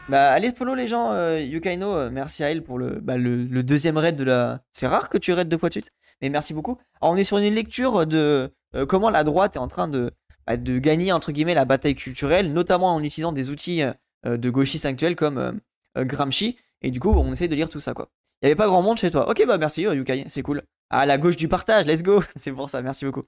[0.09, 1.93] Bah allez follow les gens euh, Yukano.
[1.93, 4.61] Euh, merci à elle pour le, bah, le, deuxième raid de la...
[4.71, 5.91] C'est rare que tu raides deux fois de suite.
[6.21, 6.77] Mais merci beaucoup.
[7.01, 10.11] Alors on est sur une lecture de euh, comment la droite est en train de,
[10.45, 13.81] bah, de gagner entre guillemets la bataille culturelle, notamment en utilisant des outils
[14.25, 15.59] de gauchistes actuels comme
[15.97, 16.57] Gramsci.
[16.81, 18.09] Et du coup on essaie de lire tout ça quoi.
[18.41, 19.29] Il n'y avait pas grand monde chez toi.
[19.29, 20.63] Ok bah merci Yukai, c'est cool.
[20.89, 22.23] À la gauche du partage, let's go.
[22.37, 23.23] c'est pour ça, merci beaucoup.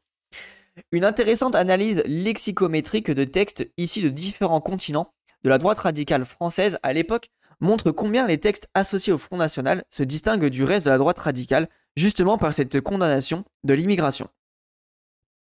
[0.94, 5.12] Une intéressante analyse lexicométrique de textes issus de différents continents
[5.44, 9.84] de la droite radicale française à l'époque montre combien les textes associés au Front National
[9.90, 14.30] se distinguent du reste de la droite radicale, justement par cette condamnation de l'immigration.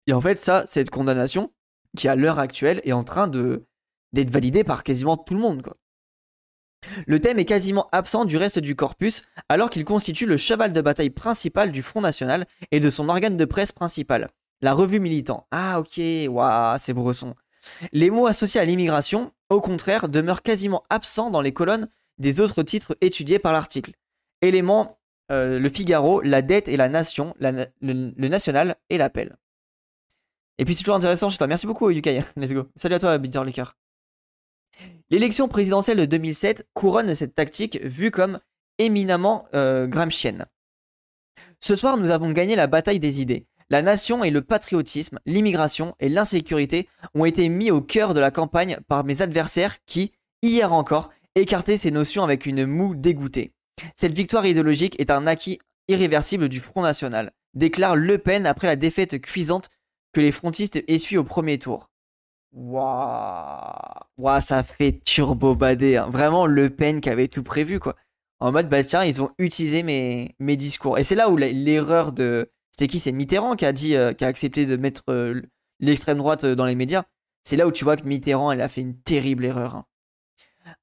[0.07, 1.53] Et en fait, ça, cette condamnation,
[1.97, 3.67] qui à l'heure actuelle est en train de
[4.13, 5.63] d'être validée par quasiment tout le monde.
[7.07, 10.81] Le thème est quasiment absent du reste du corpus, alors qu'il constitue le cheval de
[10.81, 14.31] bataille principal du Front National et de son organe de presse principal.
[14.63, 15.47] La revue militant.
[15.51, 17.35] Ah ok, waouh, c'est bresson.
[17.93, 22.63] Les mots associés à l'immigration, au contraire, demeurent quasiment absents dans les colonnes des autres
[22.63, 23.93] titres étudiés par l'article.
[24.43, 24.99] Éléments,
[25.31, 29.37] euh, le Figaro, la dette et la nation, le, national et l'appel.
[30.59, 31.47] Et puis c'est toujours intéressant chez toi.
[31.47, 32.23] Merci beaucoup, Yukai.
[32.37, 32.67] Let's go.
[32.77, 33.75] Salut à toi, Bitter Liquor.
[35.11, 38.41] L'élection présidentielle de 2007 couronne cette tactique vue comme
[38.79, 39.89] éminemment euh.
[41.61, 43.47] Ce soir, nous avons gagné la bataille des idées.
[43.71, 48.31] La nation et le patriotisme, l'immigration et l'insécurité ont été mis au cœur de la
[48.31, 53.53] campagne par mes adversaires qui, hier encore, écartaient ces notions avec une moue dégoûtée.
[53.95, 58.77] Cette victoire idéologique est un acquis irréversible du Front National, déclare Le Pen après la
[58.77, 59.69] défaite cuisante
[60.13, 61.91] que les frontistes essuient au premier tour.
[62.53, 65.97] Waouh, ça fait turbo badé.
[65.97, 66.09] Hein.
[66.11, 67.95] Vraiment Le Pen qui avait tout prévu, quoi.
[68.41, 70.99] En mode, bah tiens, ils ont utilisé mes discours.
[70.99, 72.51] Et c'est là où l'erreur de.
[72.79, 73.01] C'était qui?
[73.01, 75.43] C'est Mitterrand qui a dit, euh, qui a accepté de mettre euh,
[75.81, 77.03] l'extrême droite euh, dans les médias.
[77.43, 79.75] C'est là où tu vois que Mitterrand, elle a fait une terrible erreur.
[79.75, 79.87] Hein.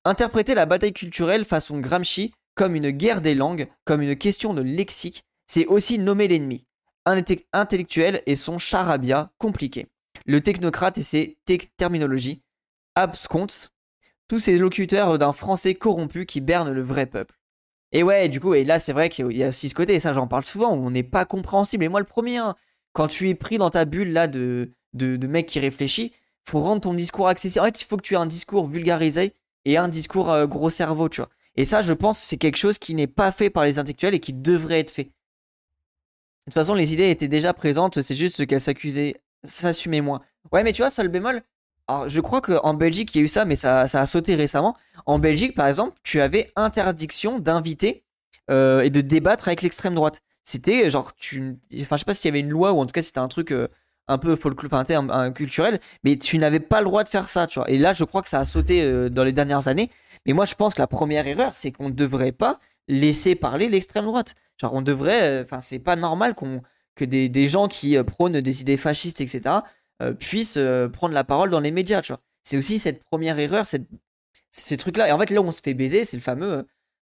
[0.03, 4.61] Interpréter la bataille culturelle façon Gramsci comme une guerre des langues, comme une question de
[4.61, 6.65] lexique, c'est aussi nommer l'ennemi.
[7.05, 9.87] Un intellectuel et son charabia compliqué.
[10.25, 11.37] Le technocrate et ses
[11.77, 12.41] terminologies.
[12.95, 13.71] Absconce.
[14.27, 17.39] Tous ces locuteurs d'un français corrompu qui berne le vrai peuple.
[17.95, 20.01] Et ouais, du coup, et là, c'est vrai qu'il y a aussi ce côté, et
[20.01, 21.81] ça, j'en parle souvent, on n'est pas compréhensible.
[21.85, 22.53] Et moi, le premier, hein,
[22.91, 26.11] quand tu es pris dans ta bulle là de, de, mec qui réfléchit,
[26.43, 27.61] faut rendre ton discours accessible.
[27.61, 30.69] En fait, il faut que tu aies un discours vulgarisé et un discours euh, gros
[30.69, 31.29] cerveau, tu vois.
[31.55, 34.19] Et ça, je pense, c'est quelque chose qui n'est pas fait par les intellectuels et
[34.19, 35.05] qui devrait être fait.
[35.05, 35.09] De
[36.47, 40.21] toute façon, les idées étaient déjà présentes, c'est juste qu'elles s'accusaient, s'assumaient moins.
[40.51, 41.41] Ouais, mais tu vois, seul bémol,
[41.87, 44.75] alors, je crois qu'en Belgique, il y a eu ça, mais ça, a sauté récemment.
[45.05, 48.03] En Belgique, par exemple, tu avais interdiction d'inviter
[48.49, 50.21] euh, et de débattre avec l'extrême droite.
[50.43, 51.57] C'était genre, tu...
[51.81, 53.27] enfin, je sais pas s'il y avait une loi ou en tout cas c'était un
[53.27, 53.67] truc euh,
[54.07, 57.59] un peu enfin, un, culturel, mais tu n'avais pas le droit de faire ça, tu
[57.59, 57.69] vois.
[57.69, 59.91] Et là, je crois que ça a sauté euh, dans les dernières années.
[60.25, 63.69] Mais moi, je pense que la première erreur, c'est qu'on ne devrait pas laisser parler
[63.69, 64.33] l'extrême droite.
[64.59, 66.61] Genre, on devrait, enfin, c'est pas normal qu'on
[66.95, 69.59] que des, des gens qui prônent des idées fascistes, etc
[70.01, 72.01] euh, puissent euh, prendre la parole dans les médias.
[72.43, 73.65] C'est aussi cette première erreur,
[74.51, 75.07] ces trucs-là.
[75.07, 76.67] Et en fait, là où on se fait baiser, c'est le fameux,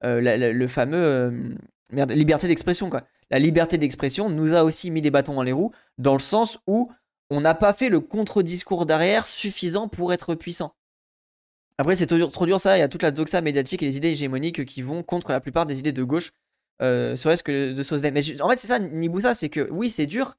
[0.03, 1.57] euh, le fameux
[1.91, 3.03] liberté d'expression, quoi.
[3.29, 6.59] La liberté d'expression nous a aussi mis des bâtons dans les roues, dans le sens
[6.67, 6.91] où
[7.29, 10.75] on n'a pas fait le contre-discours derrière suffisant pour être puissant.
[11.77, 12.77] Après, c'est trop dur, ça.
[12.77, 15.39] Il y a toute la doxa médiatique et les idées hégémoniques qui vont contre la
[15.39, 16.31] plupart des idées de gauche,
[16.81, 18.13] euh, serait-ce que de Sosdem.
[18.13, 20.35] Mais en fait, c'est ça, Niboussa, c'est que oui, c'est dur,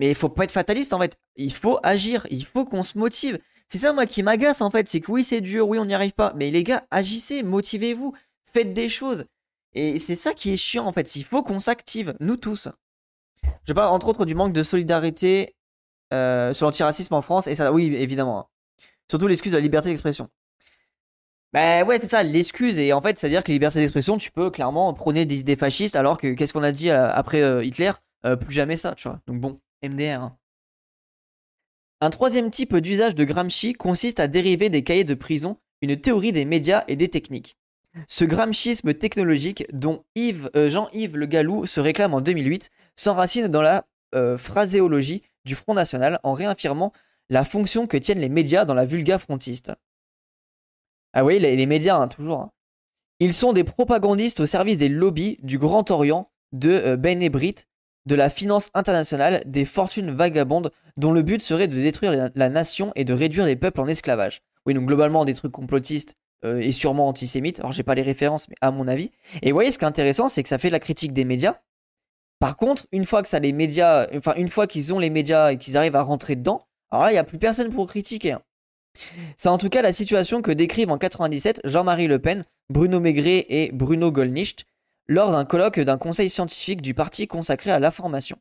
[0.00, 1.16] mais il faut pas être fataliste en fait.
[1.36, 3.38] Il faut agir, il faut qu'on se motive.
[3.68, 5.94] C'est ça moi qui m'agace en fait, c'est que oui c'est dur, oui on n'y
[5.94, 8.12] arrive pas, mais les gars agissez, motivez-vous,
[8.44, 9.24] faites des choses.
[9.72, 12.68] Et c'est ça qui est chiant en fait, il faut qu'on s'active, nous tous.
[13.66, 15.54] Je parle entre autres du manque de solidarité
[16.12, 18.40] euh, sur l'antiracisme en France, et ça oui évidemment.
[18.40, 18.46] Hein.
[19.10, 20.28] Surtout l'excuse de la liberté d'expression.
[21.52, 24.18] Bah ouais c'est ça, l'excuse, et en fait c'est à dire que la liberté d'expression
[24.18, 27.42] tu peux clairement prôner des idées fascistes alors que qu'est-ce qu'on a dit euh, après
[27.42, 27.92] euh, Hitler?
[28.40, 29.20] Plus jamais ça, tu vois.
[29.26, 29.60] Donc bon.
[32.00, 36.32] Un troisième type d'usage de Gramsci consiste à dériver des cahiers de prison une théorie
[36.32, 37.56] des médias et des techniques.
[38.08, 43.86] Ce gramscisme technologique dont euh, Jean-Yves Le Gallou se réclame en 2008 s'enracine dans la
[44.14, 46.92] euh, phraséologie du Front National en réaffirmant
[47.30, 49.72] la fonction que tiennent les médias dans la vulga frontiste.
[51.12, 52.40] Ah oui, les, médias, hein, toujours.
[52.40, 52.50] Hein.
[53.20, 57.54] Ils sont des propagandistes au service des lobbies du Grand Orient de euh, Ben Ebrit
[58.06, 62.92] de la finance internationale, des fortunes vagabondes dont le but serait de détruire la nation
[62.96, 64.42] et de réduire les peuples en esclavage.
[64.66, 66.14] Oui, donc globalement des trucs complotistes
[66.44, 67.60] euh, et sûrement antisémites.
[67.60, 69.10] Alors j'ai pas les références, mais à mon avis.
[69.42, 71.56] Et vous voyez, ce qui est intéressant, c'est que ça fait la critique des médias.
[72.38, 75.56] Par contre, une fois que ça les médias, une fois qu'ils ont les médias et
[75.56, 78.32] qu'ils arrivent à rentrer dedans, alors là, il n'y a plus personne pour critiquer.
[78.32, 78.42] Hein.
[79.36, 83.46] C'est en tout cas la situation que décrivent en 97 Jean-Marie Le Pen, Bruno Maigret
[83.48, 84.66] et Bruno Gollnicht
[85.08, 88.38] lors d'un colloque d'un conseil scientifique du parti consacré à l'information.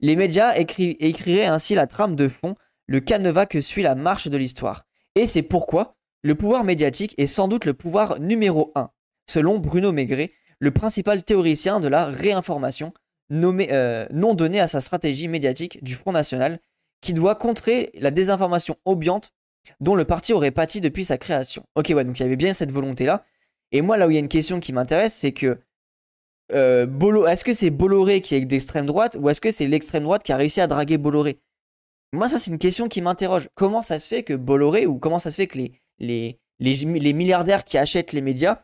[0.00, 4.36] Les médias écriraient ainsi la trame de fond, le canevas que suit la marche de
[4.36, 4.84] l'histoire.
[5.14, 8.90] Et c'est pourquoi le pouvoir médiatique est sans doute le pouvoir numéro un,
[9.28, 12.92] selon Bruno Maigret, le principal théoricien de la réinformation,
[13.30, 16.58] nommé, euh, non donné à sa stratégie médiatique du Front National,
[17.00, 19.32] qui doit contrer la désinformation ambiante
[19.80, 21.64] dont le parti aurait pâti depuis sa création.
[21.74, 23.24] Ok, ouais, donc il y avait bien cette volonté-là.
[23.72, 25.58] Et moi, là où il y a une question qui m'intéresse, c'est que
[26.52, 30.22] euh, est-ce que c'est Bolloré qui est d'extrême droite ou est-ce que c'est l'extrême droite
[30.22, 31.38] qui a réussi à draguer Bolloré?
[32.12, 33.48] Moi, ça, c'est une question qui m'interroge.
[33.54, 35.58] Comment ça se fait que Bolloré ou comment ça se fait que
[35.98, 38.62] les, milliardaires qui achètent les médias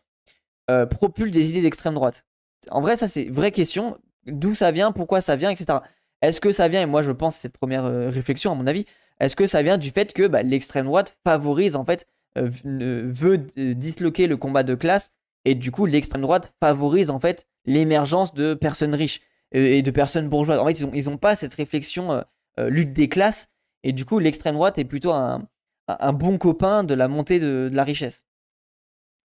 [0.70, 2.24] euh, propulent des idées d'extrême droite?
[2.70, 3.98] En vrai, ça, c'est vraie question.
[4.26, 5.78] D'où ça vient, pourquoi ça vient, etc.
[6.22, 8.84] Est-ce que ça vient, et moi je pense cette première euh, réflexion à mon avis,
[9.20, 14.26] est-ce que ça vient du fait que bah, l'extrême droite favorise en fait, veut disloquer
[14.26, 15.12] le combat de classe
[15.46, 19.20] et du coup l'extrême droite favorise en fait l'émergence de personnes riches
[19.52, 20.58] et de personnes bourgeoises.
[20.58, 22.22] En fait, ils n'ont ils ont pas cette réflexion euh,
[22.58, 23.48] euh, lutte des classes
[23.84, 25.48] Et du coup, l'extrême droite est plutôt un,
[26.12, 28.26] bon copain de la montée de, la richesse.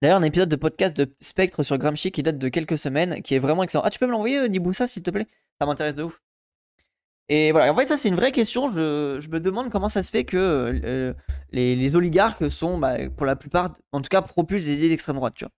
[0.03, 3.35] D'ailleurs, un épisode de podcast de Spectre sur Gramsci qui date de quelques semaines, qui
[3.35, 3.85] est vraiment excellent.
[3.85, 5.27] Ah, tu peux me l'envoyer, euh, Niboussa, s'il te plaît?
[5.61, 6.21] Ça m'intéresse de ouf.
[7.29, 8.69] Et voilà, en fait, ça, c'est une vraie question.
[8.71, 11.15] Je, me demande comment ça se fait que
[11.53, 15.35] les, oligarques sont, bah, pour la plupart, en tout cas, propulsent des idées d'extrême droite,
[15.37, 15.53] tu vois.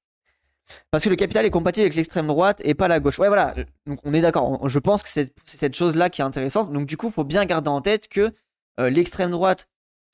[0.90, 3.18] Parce que le capital est compatible avec l'extrême droite et pas la gauche.
[3.18, 3.54] Ouais, voilà.
[3.86, 4.68] Donc on est d'accord.
[4.68, 6.72] Je pense que c'est cette chose-là qui est intéressante.
[6.72, 8.32] Donc du coup, il faut bien garder en tête que
[8.80, 9.68] euh, l'extrême droite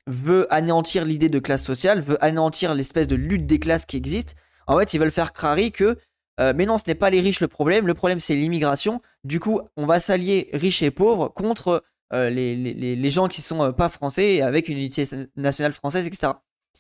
[0.07, 4.37] veut anéantir l'idée de classe sociale, veut anéantir l'espèce de lutte des classes qui existe.
[4.67, 5.99] En fait, ils veulent faire crari que
[6.39, 7.87] euh, mais non, ce n'est pas les riches le problème.
[7.87, 9.01] Le problème, c'est l'immigration.
[9.25, 13.89] Du coup, on va s'allier riches et pauvres contre euh, les, gens qui sont pas
[13.89, 15.05] français avec une unité
[15.37, 16.35] nationale française, etc.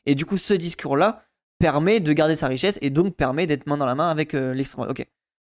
[0.04, 1.24] Et du coup, ce discours-là,
[1.58, 4.52] permet de garder sa richesse et donc permet d'être main dans la main avec euh,
[4.54, 4.98] l'extrême droite.
[4.98, 5.06] Ok,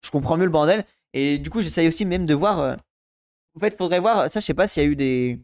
[0.03, 0.85] je comprends mieux le bordel.
[1.13, 2.59] Et du coup, j'essaye aussi même de voir.
[2.59, 2.75] Euh,
[3.55, 4.29] en fait, faudrait voir.
[4.29, 5.39] Ça, je sais pas s'il y a eu des,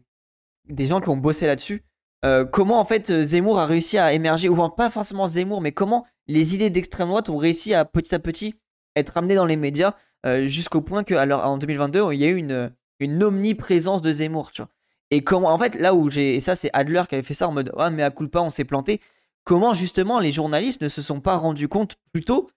[0.86, 1.82] gens qui ont bossé là-dessus.
[2.24, 6.06] Euh, comment en fait Zemmour a réussi à émerger, ou pas forcément Zemmour, mais comment
[6.26, 8.54] les idées d'extrême droite ont réussi à petit à petit
[8.96, 9.92] être ramenées dans les médias
[10.44, 14.50] jusqu'au point que alors, en 2022 il y a eu une, omniprésence de Zemmour.
[15.12, 17.46] Et comment en fait là où j'ai et ça c'est Adler qui avait fait ça
[17.46, 19.00] en mode ah mais à coup pas on s'est planté
[19.46, 22.50] comment justement les journalistes ne se sont pas rendus compte plutôt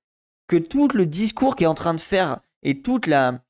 [0.47, 3.43] que tout le discours qui est en train de faire et toute la,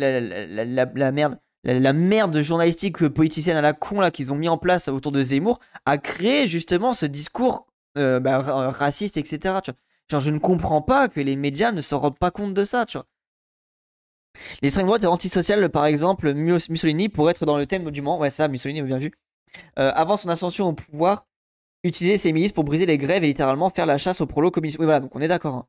[0.00, 5.22] merde la, merde journalistique politicienne à la con qu'ils ont mis en place autour de
[5.22, 7.66] Zemmour a créé justement ce discours
[7.98, 9.58] euh, bah, raciste etc
[10.10, 12.86] genre je ne comprends pas que les médias ne se rendent pas compte de ça
[12.86, 13.06] tu vois.
[14.62, 18.30] L'extrême droite est antisociale, par exemple, Mussolini, pour être dans le thème du moment, ouais,
[18.30, 19.10] ça, Mussolini, bien vu.
[19.80, 21.26] Euh, avant son ascension au pouvoir,
[21.84, 24.80] utiliser ses milices pour briser les grèves et littéralement faire la chasse au prolo communisme.
[24.80, 25.54] Oui, voilà, donc on est d'accord.
[25.54, 25.66] Hein.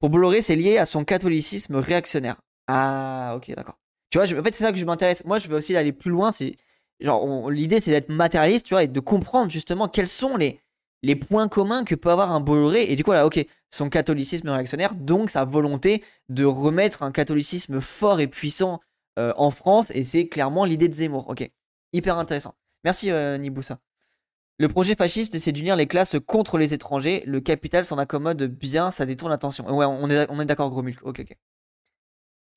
[0.00, 2.40] Pour Bolloré, c'est lié à son catholicisme réactionnaire.
[2.66, 3.78] Ah, ok, d'accord.
[4.10, 5.24] Tu vois, en fait, c'est ça que je m'intéresse.
[5.24, 6.32] Moi, je veux aussi aller plus loin.
[6.32, 6.56] C'est
[7.00, 10.60] genre, l'idée, c'est d'être matérialiste, tu vois, et de comprendre justement quels sont les,
[11.02, 12.90] les points communs que peut avoir un Bolloré.
[12.90, 17.80] Et du coup, là, ok, son catholicisme réactionnaire, donc sa volonté de remettre un catholicisme
[17.80, 18.80] fort et puissant
[19.18, 19.90] euh, en France.
[19.94, 21.28] Et c'est clairement l'idée de Zemmour.
[21.28, 21.48] Ok,
[21.92, 22.54] hyper intéressant.
[22.84, 23.78] Merci, euh, Niboussa.
[24.60, 27.22] Le projet fasciste, c'est d'unir les classes contre les étrangers.
[27.26, 29.64] Le capital s'en accommode bien, ça détourne l'attention.
[29.74, 30.98] Ouais, on est, d'accord, gros mulk.
[31.02, 31.34] Ok, ok.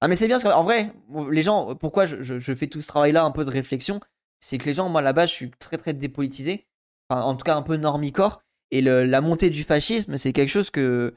[0.01, 0.93] Ah, mais c'est bien, parce qu'en vrai,
[1.31, 4.01] les gens, pourquoi je, fais tout ce travail-là, un peu de réflexion,
[4.41, 6.67] c'est que les gens, moi, là-bas, je suis très, très dépolitisé.
[7.09, 8.43] en tout cas, un peu normicore.
[8.71, 11.13] Et la montée du fascisme, c'est quelque chose que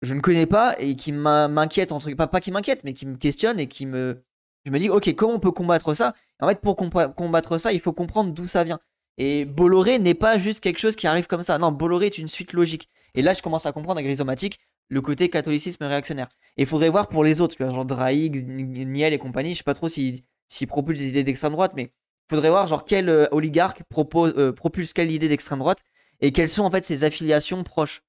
[0.00, 3.16] je ne connais pas et qui m'inquiète, entre pas, pas qui m'inquiète, mais qui me
[3.16, 4.22] questionne et qui me.
[4.64, 6.12] Je me dis, ok, comment on peut combattre ça?
[6.38, 8.78] En fait, pour combattre ça, il faut comprendre d'où ça vient.
[9.18, 11.58] Et Bolloré n'est pas juste quelque chose qui arrive comme ça.
[11.58, 12.88] Non, Bolloré est une suite logique.
[13.14, 16.28] Et là, je commence à comprendre à Grisomatique le côté catholicisme réactionnaire.
[16.56, 19.52] Et il faudrait voir pour les autres, genre Draig, Niel et compagnie.
[19.52, 20.22] Je sais pas trop s'ils
[20.68, 24.52] propulsent des idées d'extrême droite, mais il faudrait voir genre quel euh, oligarque propose, euh,
[24.52, 25.82] propulse quelle idée d'extrême droite
[26.20, 28.02] et quelles sont en fait ses affiliations proches.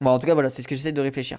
[0.00, 1.38] Bon, en tout cas, voilà, c'est ce que j'essaie de réfléchir.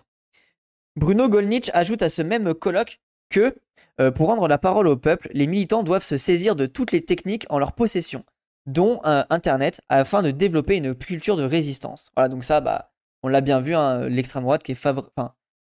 [0.96, 3.00] Bruno Gollnisch ajoute à ce même colloque
[3.30, 3.56] que,
[4.00, 7.04] euh, pour rendre la parole au peuple, les militants doivent se saisir de toutes les
[7.04, 8.24] techniques en leur possession
[8.66, 12.12] dont Internet, afin de développer une culture de résistance.
[12.16, 14.88] Voilà, donc ça, bah, on l'a bien vu, hein, l'extrême droite qui est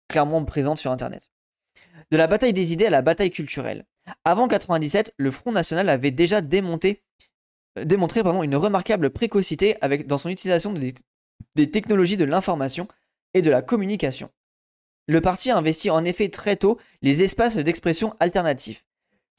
[0.08, 1.30] clairement présente sur Internet.
[2.10, 3.86] De la bataille des idées à la bataille culturelle.
[4.24, 10.72] Avant 97, le Front National avait déjà euh, démontré une remarquable précocité dans son utilisation
[10.72, 10.94] des,
[11.54, 12.88] des technologies de l'information
[13.34, 14.30] et de la communication.
[15.06, 18.86] Le parti a investi en effet très tôt les espaces d'expression alternatifs.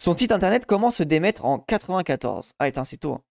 [0.02, 2.54] Son site internet commence à se démettre en 94.
[2.60, 3.13] Ah, c'est tôt.
[3.13, 3.21] Hein.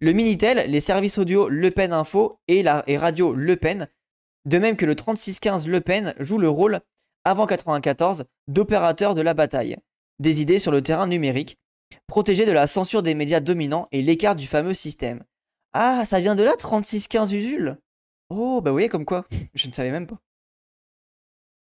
[0.00, 3.88] Le Minitel, les services audio Le Pen Info et, la, radio Le Pen,
[4.44, 6.80] de même que le 3615 Le Pen, jouent le rôle,
[7.24, 9.76] avant 94, d'opérateur de la bataille,
[10.18, 11.58] des idées sur le terrain numérique,
[12.06, 15.24] protégé de la censure des médias dominants et l'écart du fameux système.
[15.72, 17.78] Ah, ça vient de là, 3615 Usul?
[18.30, 20.18] Oh, bah voyez comme quoi, je ne savais même pas.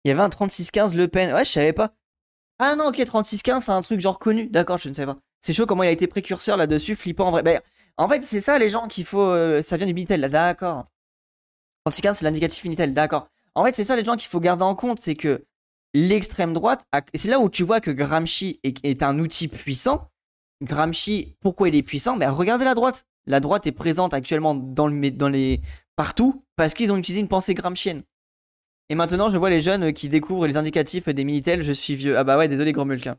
[0.04, 1.94] Il y avait un 3615 Le Pen, ouais, je savais pas.
[2.60, 4.48] Ah non, ok, 3615, c'est un truc genre connu.
[4.48, 5.20] D'accord, je ne savais pas.
[5.40, 7.42] C'est chaud comment il a été précurseur là-dessus, flippant en vrai.
[7.42, 7.60] Ben,
[7.98, 9.22] en fait, c'est ça les gens qu'il faut.
[9.22, 10.86] Euh, ça vient du Minitel, d'accord.
[11.86, 13.28] 3615, c'est l'indicatif Minitel, d'accord.
[13.56, 15.46] En fait, c'est ça les gens qu'il faut garder en compte, c'est que
[15.94, 20.10] l'extrême droite, c'est là où tu vois que Gramsci est, un outil puissant.
[20.62, 22.18] Gramsci, pourquoi il est puissant?
[22.18, 23.06] Ben regardez la droite.
[23.28, 25.62] La droite est présente actuellement dans, le, dans les
[25.96, 28.04] partout parce qu'ils ont utilisé une pensée gramscienne.
[28.90, 31.62] Et maintenant, je vois les jeunes qui découvrent les indicatifs des Minitel.
[31.62, 32.18] Je suis vieux.
[32.18, 33.18] Ah bah ouais, désolé, grand mulquin.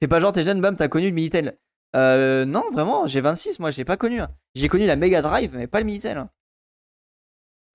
[0.00, 1.58] Fais pas genre, t'es jeune, bam, t'as connu le Minitel.
[1.94, 4.20] Euh, non, vraiment, j'ai 26, moi, j'ai pas connu.
[4.20, 4.30] Hein.
[4.54, 6.18] J'ai connu la Mega Drive, mais pas le Minitel.
[6.18, 6.30] Hein.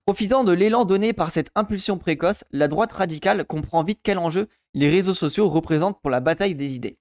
[0.06, 4.48] Profitant de l'élan donné par cette impulsion précoce, la droite radicale comprend vite quel enjeu
[4.74, 6.98] les réseaux sociaux représentent pour la bataille des idées.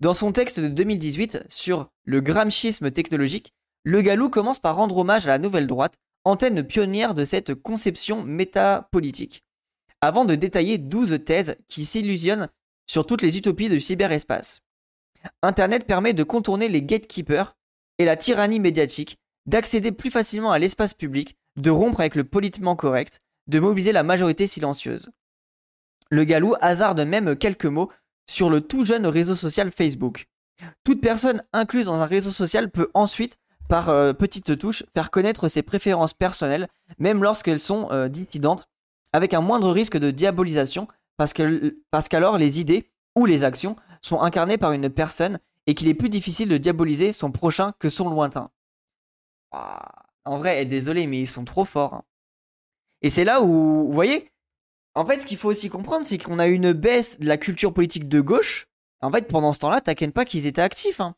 [0.00, 3.52] Dans son texte de 2018 sur le gramschisme technologique,
[3.84, 5.94] Le Gallou commence par rendre hommage à la nouvelle droite,
[6.24, 9.44] antenne pionnière de cette conception métapolitique,
[10.00, 12.48] avant de détailler 12 thèses qui s'illusionnent
[12.86, 14.60] sur toutes les utopies du cyberespace.
[15.42, 17.56] Internet permet de contourner les gatekeepers
[17.98, 22.76] et la tyrannie médiatique, d'accéder plus facilement à l'espace public, de rompre avec le politiquement
[22.76, 25.10] correct, de mobiliser la majorité silencieuse.
[26.10, 27.90] Le Galou hasarde même quelques mots
[28.28, 30.26] sur le tout jeune réseau social Facebook.
[30.84, 35.48] Toute personne incluse dans un réseau social peut ensuite, par euh, petites touches, faire connaître
[35.48, 38.68] ses préférences personnelles, même lorsqu'elles sont euh, dissidentes,
[39.12, 44.58] avec un moindre risque de diabolisation, parce qu'alors les idées ou les actions sont incarnées
[44.58, 48.50] par une personne et qu'il est plus difficile de diaboliser son prochain que son lointain.
[49.52, 51.94] en vrai, désolé, mais ils sont trop forts.
[51.94, 52.04] Hein.
[53.02, 54.30] Et c'est là où, vous voyez,
[54.94, 57.72] en fait, ce qu'il faut aussi comprendre, c'est qu'on a une baisse de la culture
[57.72, 58.66] politique de gauche.
[59.00, 61.00] En fait, pendant ce temps-là, t'inquiète pas qu'ils étaient actifs.
[61.00, 61.14] Hein.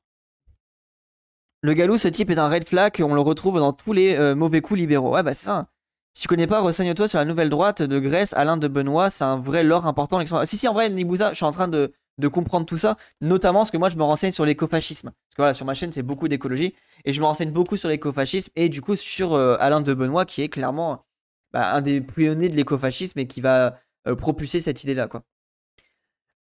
[1.62, 4.34] Le galou, ce type est un red flag, on le retrouve dans tous les euh,
[4.34, 5.14] mauvais coups libéraux.
[5.14, 5.56] Ouais, bah ça.
[5.56, 5.66] Hein.
[6.12, 9.24] Si tu connais pas, renseigne-toi sur la nouvelle droite de Grèce, Alain de Benoît, c'est
[9.24, 10.24] un vrai lore important.
[10.44, 13.60] Si, si, en vrai, Nibouza, je suis en train de, de comprendre tout ça, notamment
[13.60, 15.10] parce que moi je me renseigne sur l'écofascisme.
[15.10, 17.88] Parce que voilà, sur ma chaîne c'est beaucoup d'écologie, et je me renseigne beaucoup sur
[17.88, 21.04] l'écofascisme, et du coup sur euh, Alain de Benoît qui est clairement
[21.52, 25.08] bah, un des pionniers de l'écofascisme et qui va euh, propulser cette idée-là.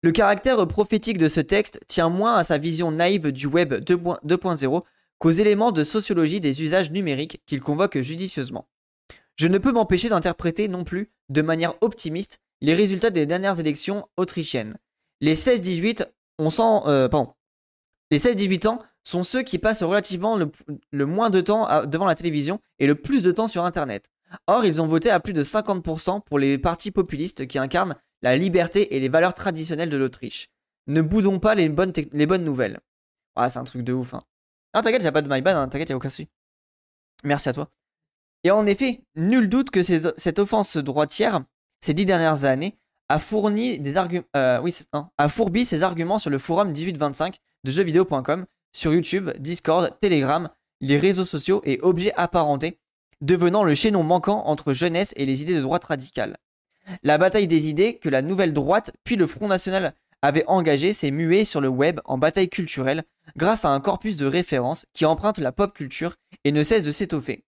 [0.02, 4.82] Le caractère prophétique de ce texte tient moins à sa vision naïve du web 2.0
[5.18, 8.68] qu'aux éléments de sociologie des usages numériques qu'il convoque judicieusement.
[9.34, 14.08] Je ne peux m'empêcher d'interpréter non plus, de manière optimiste, les résultats des dernières élections
[14.16, 14.76] autrichiennes,
[15.20, 16.06] les 16-18,
[16.38, 17.34] on sent, euh, pardon,
[18.10, 22.60] les 16-18 ans sont ceux qui passent relativement le, moins de temps devant la télévision
[22.78, 24.10] et le plus de temps sur Internet.
[24.46, 28.36] Or, ils ont voté à plus de 50% pour les partis populistes qui incarnent la
[28.36, 30.48] liberté et les valeurs traditionnelles de l'Autriche.
[30.86, 32.80] Ne boudons pas les bonnes, les bonnes nouvelles.
[33.36, 34.14] Ah, c'est un truc de ouf.
[34.14, 34.22] Hein.
[34.74, 36.08] Non, t'inquiète, y'a pas de my bad, hein, aucun.
[37.24, 37.70] Merci à toi.
[38.44, 41.42] Et en effet, nul doute que cette offense droitière,
[41.80, 42.78] ces dix dernières années,
[43.08, 43.80] a fourni
[44.36, 44.70] euh,
[45.64, 51.62] ses arguments sur le forum 1825 de jeuxvideo.com, sur YouTube, Discord, Telegram, les réseaux sociaux
[51.64, 52.78] et objets apparentés,
[53.20, 56.36] devenant le chaînon manquant entre jeunesse et les idées de droite radicale.
[57.02, 61.10] La bataille des idées que la nouvelle droite puis le Front National avaient engagé s'est
[61.10, 63.04] muée sur le web en bataille culturelle
[63.36, 66.90] grâce à un corpus de références qui emprunte la pop culture et ne cesse de
[66.90, 67.44] s'étoffer.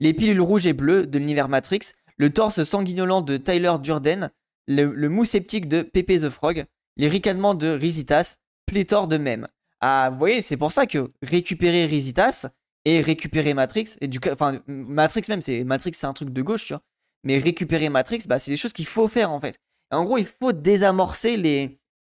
[0.00, 4.30] Les pilules rouges et bleues de l'univers Matrix, le torse sanguinolent de Tyler Durden,
[4.66, 6.64] le, mou sceptique de Pepe the Frog,
[6.96, 9.48] les ricanements de Rizitas, pléthore de mèmes.
[9.80, 12.46] Ah, vous voyez, c'est pour ça que récupérer Rizitas
[12.84, 16.66] et récupérer Matrix, et du enfin, Matrix même, c'est Matrix, c'est un truc de gauche,
[16.66, 16.82] tu vois.
[17.24, 19.58] Mais récupérer Matrix, bah, c'est des choses qu'il faut faire en fait.
[19.90, 21.36] en gros, il faut désamorcer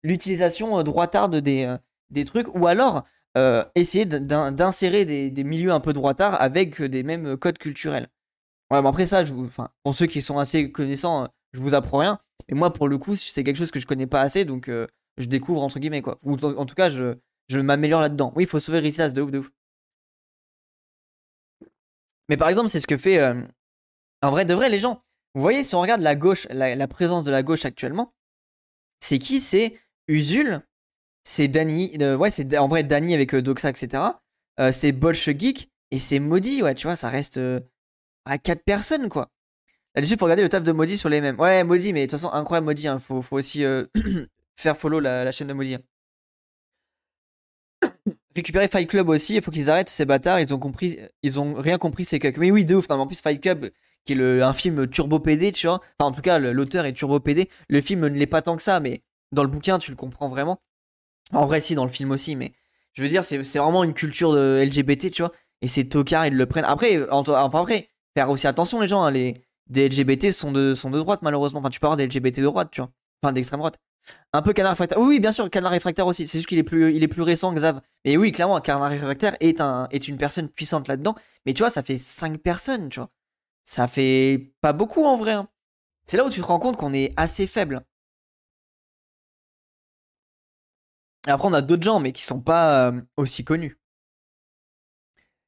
[0.03, 1.77] l'utilisation euh, droitarde des, euh,
[2.09, 3.03] des trucs, ou alors
[3.37, 8.09] euh, essayer d'insérer des, milieux un peu droitards avec des mêmes codes culturels.
[8.71, 9.33] Ouais, bon après ça, je
[9.83, 12.19] pour ceux qui sont assez connaissants, je vous apprends rien.
[12.47, 14.87] Et moi, pour le coup, c'est quelque chose que je connais pas assez, donc euh,
[15.17, 16.19] je découvre entre guillemets quoi.
[16.23, 17.15] En tout cas, je,
[17.47, 18.33] je m'améliore là-dedans.
[18.35, 19.51] Oui, il faut sauver Rissas de ouf, de ouf.
[22.29, 23.19] Mais par exemple, c'est ce que fait.
[23.19, 23.41] Euh,
[24.21, 25.03] en vrai, de vrai, les gens.
[25.33, 28.13] Vous voyez, si on regarde la gauche, la, présence de la gauche actuellement,
[28.99, 29.39] c'est qui?
[29.39, 30.61] C'est Usul,
[31.23, 31.97] c'est Dany.
[32.01, 34.03] Euh, ouais, c'est en vrai Dany avec Doxa, etc.
[34.71, 37.39] c'est Bolche Geek et c'est Maudit, ouais, tu vois, ça reste
[38.25, 39.29] à 4 personnes, quoi.
[39.95, 41.37] Là-dessus, faut regarder le taf de Maudit sur les mêmes.
[41.39, 42.87] Ouais, Maudit, mais de toute façon, incroyable Maudit.
[42.87, 42.99] Hein.
[42.99, 43.85] Faut, aussi euh,
[44.55, 45.75] faire follow la, chaîne de Maudit.
[45.75, 45.81] Hein.
[48.35, 51.53] Récupérer Fight Club aussi, il faut qu'ils arrêtent ces bâtards, ils ont compris, ils ont
[51.55, 52.37] rien compris ces cucks.
[52.37, 53.69] Mais oui, de ouf, non, en plus Fight Club,
[54.05, 55.81] qui est un film turbo PD, tu vois.
[55.99, 57.49] Enfin, en tout cas, l'auteur est turbo PD.
[57.67, 60.29] Le film ne l'est pas tant que ça, mais dans le bouquin, tu le comprends
[60.29, 60.61] vraiment.
[61.33, 62.53] En vrai, si, dans le film aussi, mais
[62.93, 65.33] je veux dire, c'est vraiment une culture LGBT, tu vois.
[65.61, 66.65] Et ces tocards, ils le prennent.
[66.65, 71.21] Après, enfin, après, faire aussi attention, les gens, hein, les, des LGBT sont de, droite,
[71.21, 71.59] malheureusement.
[71.59, 72.91] Enfin, tu peux avoir des LGBT de droite, tu vois.
[73.21, 73.79] Enfin, d'extrême droite.
[74.33, 74.99] Un peu Canard Réfractaire.
[74.99, 76.27] Oui, bien sûr, Canard Réfractaire aussi.
[76.27, 77.53] C'est juste qu'il est plus, il est plus récent.
[78.05, 81.15] Mais oui, clairement, Canard Réfractaire est une personne puissante là-dedans.
[81.45, 83.09] Mais tu vois, ça fait 5 personnes, tu vois.
[83.63, 85.33] Ça fait pas beaucoup en vrai.
[85.33, 85.47] Hein.
[86.05, 87.85] C'est là où tu te rends compte qu'on est assez faible.
[91.27, 93.80] Après, on a d'autres gens, mais qui sont pas euh, aussi connus.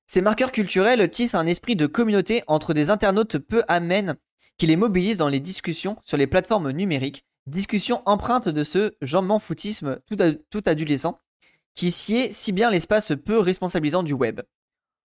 [0.06, 4.16] Ces marqueurs culturels tissent un esprit de communauté entre des internautes peu amènes
[4.58, 9.40] qui les mobilisent dans les discussions sur les plateformes numériques, discussions empreintes de ce jambement
[9.40, 11.20] foutisme tout, adolescent
[11.76, 14.42] qui sied si bien l'espace peu responsabilisant du web.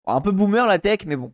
[0.07, 1.33] Un peu boomer la tech, mais bon.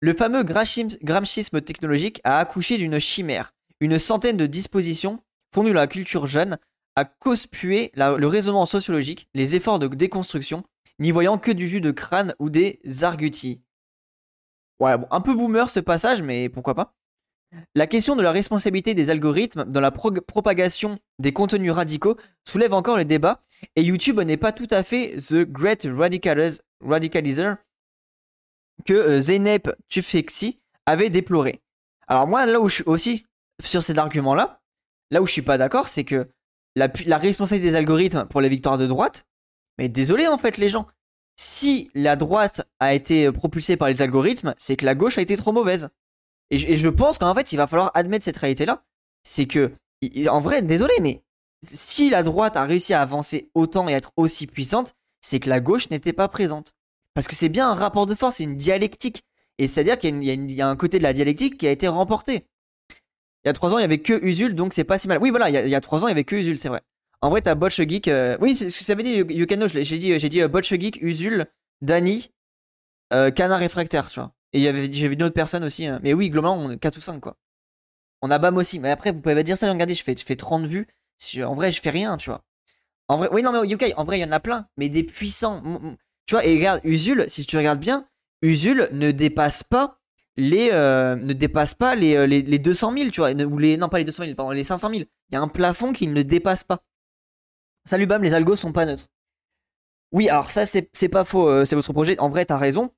[0.00, 5.86] Le fameux gramschisme technologique a accouché d'une chimère, une centaine de dispositions fondées dans la
[5.86, 6.56] culture jeune,
[6.96, 10.64] à conspuer le raisonnement sociologique, les efforts de déconstruction,
[11.00, 13.62] n'y voyant que du jus de crâne ou des arguties.
[14.80, 16.94] Ouais, bon, un peu boomer ce passage, mais pourquoi pas.
[17.74, 22.96] La question de la responsabilité des algorithmes dans la propagation des contenus radicaux soulève encore
[22.96, 23.42] les débats,
[23.74, 27.56] et YouTube n'est pas tout à fait the great radicalizer
[28.86, 31.60] que euh, Zeynep Tufekci avait déploré.
[32.06, 33.26] Alors moi, là où je suis aussi
[33.62, 34.60] sur cet argument-là,
[35.10, 36.28] là où je suis pas d'accord, c'est que
[36.76, 39.26] la, la, responsabilité des algorithmes pour les victoires de droite,
[39.80, 40.86] mais désolé en fait les gens,
[41.36, 45.38] si la droite a été propulsée par les algorithmes, c'est que la gauche a été
[45.38, 45.88] trop mauvaise.
[46.50, 48.84] Et je, pense qu'en fait, il va falloir admettre cette réalité-là.
[49.22, 49.72] C'est que,
[50.28, 51.22] en vrai, désolé, mais
[51.62, 55.60] si la droite a réussi à avancer autant et être aussi puissante, c'est que la
[55.60, 56.74] gauche n'était pas présente.
[57.14, 59.22] Parce que c'est bien un rapport de force, c'est une dialectique.
[59.56, 62.44] Et c'est-à-dire qu'il y, a un côté de la dialectique qui a été remporté.
[63.44, 65.18] Il y a trois ans, il y avait que Usul, donc c'est pas si mal.
[65.22, 66.82] Oui, voilà, il y a, trois ans, il y avait que Usul, c'est vrai.
[67.22, 68.08] En vrai, t'as Botch Geek.
[68.08, 69.66] Euh, oui, c'est ce que ça veut dire, Yukano.
[69.68, 71.46] J'ai dit, j'ai dit uh, Botch Geek, Usul,
[71.82, 72.30] Dani,
[73.12, 74.32] euh, Canard Réfractaire, tu vois.
[74.52, 75.86] Et j'ai vu une autre personne aussi.
[75.86, 76.00] Hein.
[76.02, 77.36] Mais oui, globalement, on est 4 ou 5, quoi.
[78.22, 78.78] On a BAM aussi.
[78.78, 79.70] Mais après, vous pouvez pas dire ça.
[79.70, 80.88] Regardez, je fais, je fais 30 vues.
[81.44, 82.42] En vrai, je fais rien, tu vois.
[83.08, 84.66] En vrai, oui, non, mais au en vrai, il y en a plein.
[84.76, 85.62] Mais des puissants.
[86.26, 88.06] Tu vois, et regarde, Usul, si tu regardes bien,
[88.42, 90.00] Usul ne dépasse pas
[90.36, 93.98] les euh, ne dépasse pas euh, les, 200 000, tu vois, ou les non pas
[93.98, 95.02] les 200 000, pardon, les 500 000.
[95.02, 96.82] Il y a un plafond qu'il ne dépasse pas.
[97.88, 99.06] Salut Bam, les algos sont pas neutres.
[100.12, 102.18] Oui, alors ça c'est pas faux, euh, c'est votre projet.
[102.18, 102.90] En vrai, t'as raison.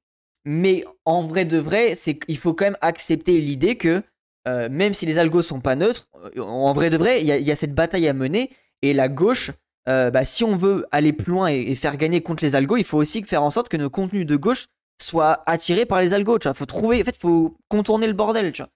[0.44, 4.02] Mais en vrai de vrai, c'est qu'il faut quand même accepter l'idée que
[4.44, 7.76] même si les algos sont pas neutres, en vrai de vrai, il y, a cette
[7.76, 8.50] bataille à mener
[8.82, 9.52] et la gauche.
[9.86, 12.98] bah, si on veut aller plus loin et, faire gagner contre les algos, il faut
[12.98, 14.66] aussi faire en sorte que nos contenus de gauche
[15.00, 16.54] soit attiré par les algos, tu vois.
[16.54, 18.70] Faut trouver, en fait, faut contourner le bordel, tu vois.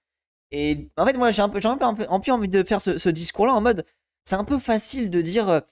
[0.52, 2.80] Et en fait, moi, j'ai un peu, j'ai un peu, un peu, envie de faire
[2.80, 3.84] ce, discours-là en mode,
[4.24, 5.62] c'est un peu facile de dire,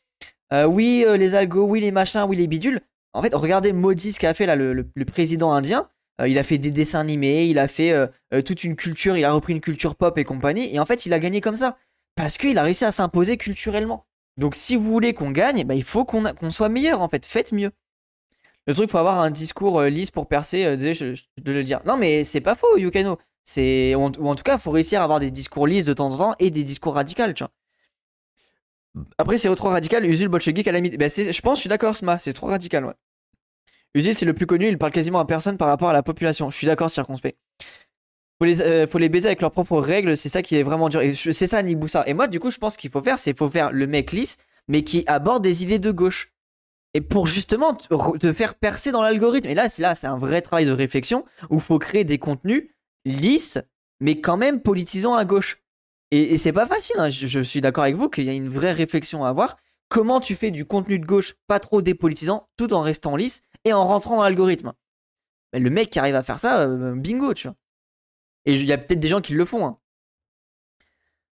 [0.53, 2.80] euh, euh, oui, euh, les algos, oui, les machins, oui, les bidules.
[3.12, 5.88] En fait, regardez Modi ce qu'a fait là, le, président indien.
[6.26, 7.95] il a fait des dessins animés, il a fait
[8.45, 10.74] toute une culture, il a repris une culture pop et compagnie.
[10.74, 11.76] Et en fait, il a gagné comme ça.
[12.16, 14.07] Parce qu'il a réussi à s'imposer culturellement.
[14.36, 17.24] Donc, si vous voulez qu'on gagne, bah, il faut qu'on soit meilleur, en fait.
[17.24, 17.70] Faites mieux.
[18.66, 21.80] Le truc, faut avoir un discours euh, lisse pour percer, euh, de le dire.
[21.84, 23.18] Non, mais c'est pas faux, Yukano.
[23.45, 26.16] C'est, ou en tout cas, faut réussir à avoir des discours lisses de temps en
[26.16, 27.51] temps et des discours radicaux, tu vois.
[29.18, 32.18] Après, c'est trop radical, Usul Bolshevik à la ben, Je pense, je suis d'accord, Sma,
[32.18, 32.95] c'est trop radical, ouais.
[34.01, 36.51] C'est le plus connu, il parle quasiment à personne par rapport à la population.
[36.51, 37.38] Je suis d'accord, circonspect.
[38.40, 40.88] Faut les, euh, faut les baiser avec leurs propres règles, c'est ça qui est vraiment
[40.88, 41.01] dur.
[41.12, 42.03] C'est ça, Niboussa.
[42.09, 44.38] Et moi, du coup, je pense qu'il faut faire, c'est faut faire le mec lisse,
[44.66, 46.34] mais qui aborde des idées de gauche
[46.95, 49.49] et pour justement te, faire percer dans l'algorithme.
[49.49, 52.18] Et là, c'est là, c'est un vrai travail de réflexion où il faut créer des
[52.18, 52.70] contenus
[53.05, 53.59] lisses,
[54.01, 55.61] mais quand même politisants à gauche.
[56.14, 56.96] Et, c'est pas facile.
[56.98, 57.08] Hein.
[57.08, 59.56] Je, suis d'accord avec vous qu'il y a une vraie réflexion à avoir.
[59.88, 63.72] Comment tu fais du contenu de gauche pas trop dépolitisant, tout en restant lisse et
[63.72, 64.72] en rentrant dans l'algorithme?
[65.52, 67.56] le mec qui arrive à faire ça, euh, bingo, tu vois.
[68.44, 69.66] Et il y a peut-être des gens qui le font.
[69.66, 69.78] Hein.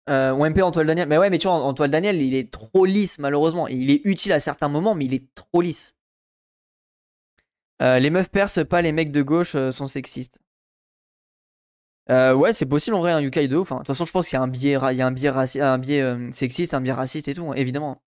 [0.08, 1.08] Euh, MP Antoine Daniel.
[1.08, 3.68] Mais ouais, mais tu vois, Antoine Daniel, il est trop lisse, malheureusement.
[3.68, 5.96] Il est utile à certains moments, mais il est trop lisse.
[7.82, 10.38] Euh, les meufs perses, pas les mecs de gauche, sont sexistes.
[12.10, 13.72] Euh, ouais, c'est possible en vrai, un ouf.
[13.72, 13.76] Hein.
[13.76, 15.60] De toute façon, je pense qu'il y a un biais, il y a un biais,
[15.60, 18.02] un biais sexiste, un biais raciste et tout, hein, évidemment.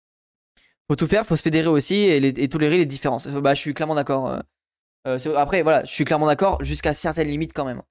[0.87, 3.27] Faut tout faire, faut se fédérer aussi et, et tolérer les différences.
[3.27, 4.39] Bah, je suis clairement d'accord.
[5.35, 7.81] après, voilà, je suis clairement d'accord jusqu'à certaines limites quand même.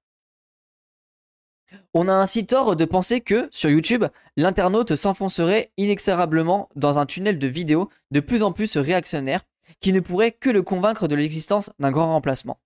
[1.93, 4.05] On a ainsi tort de penser que, sur YouTube,
[4.37, 9.41] l'internaute s'enfoncerait inexorablement dans un tunnel de vidéos de plus en plus réactionnaires
[9.79, 12.59] qui ne pourrait que le convaincre de l'existence d'un grand remplacement.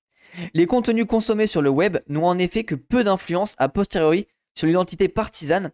[0.54, 4.68] Les contenus consommés sur le web n'ont en effet que peu d'influence a posteriori sur
[4.68, 5.72] l'identité partisane,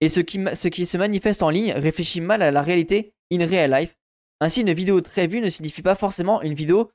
[0.00, 3.98] et ce qui, se manifeste en ligne réfléchit mal à la réalité in real life.
[4.40, 6.90] Ainsi, une vidéo très vue ne signifie pas forcément une vidéo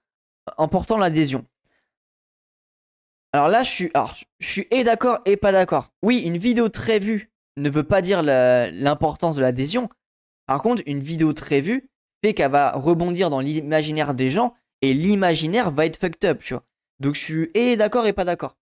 [0.57, 1.45] emportant l'adhésion.
[3.33, 3.91] Alors là, je suis,
[4.39, 5.91] je suis et d'accord et pas d'accord.
[6.01, 9.89] Oui, une vidéo très vue ne veut pas dire l'importance de l'adhésion.
[10.47, 11.89] Par contre, une vidéo très vue
[12.23, 16.53] fait qu'elle va rebondir dans l'imaginaire des gens et l'imaginaire va être fucked up, tu
[16.53, 16.63] vois.
[16.99, 18.55] Donc je suis et d'accord et pas d'accord.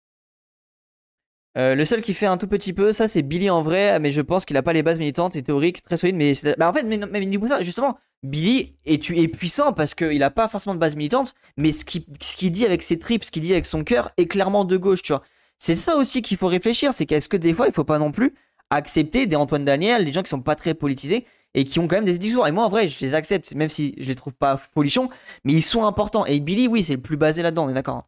[1.56, 4.12] Euh, le seul qui fait un tout petit peu, ça c'est Billy en vrai, mais
[4.12, 6.16] je pense qu'il a pas les bases militantes et théoriques très solides.
[6.16, 10.48] Mais bah, en fait, mais, mais, ça, justement, Billy est, puissant parce qu'il a pas
[10.48, 13.66] forcément de base militante, mais ce qu'il dit avec ses tripes, ce qu'il dit avec
[13.66, 15.22] son cœur est clairement de gauche, tu vois.
[15.60, 18.12] C'est ça aussi qu'il faut réfléchir, c'est qu'est-ce que des fois il faut pas non
[18.12, 18.34] plus
[18.70, 21.98] accepter des Antoine Daniel, des gens qui sont pas très politisés et qui ont quand
[21.98, 22.48] même des discours.
[22.48, 25.10] Et moi en vrai, je les accepte, même si je les trouve pas folichons,
[25.44, 26.26] mais ils sont importants.
[26.26, 28.08] Et Billy, oui, c'est le plus basé là-dedans, on est d'accord.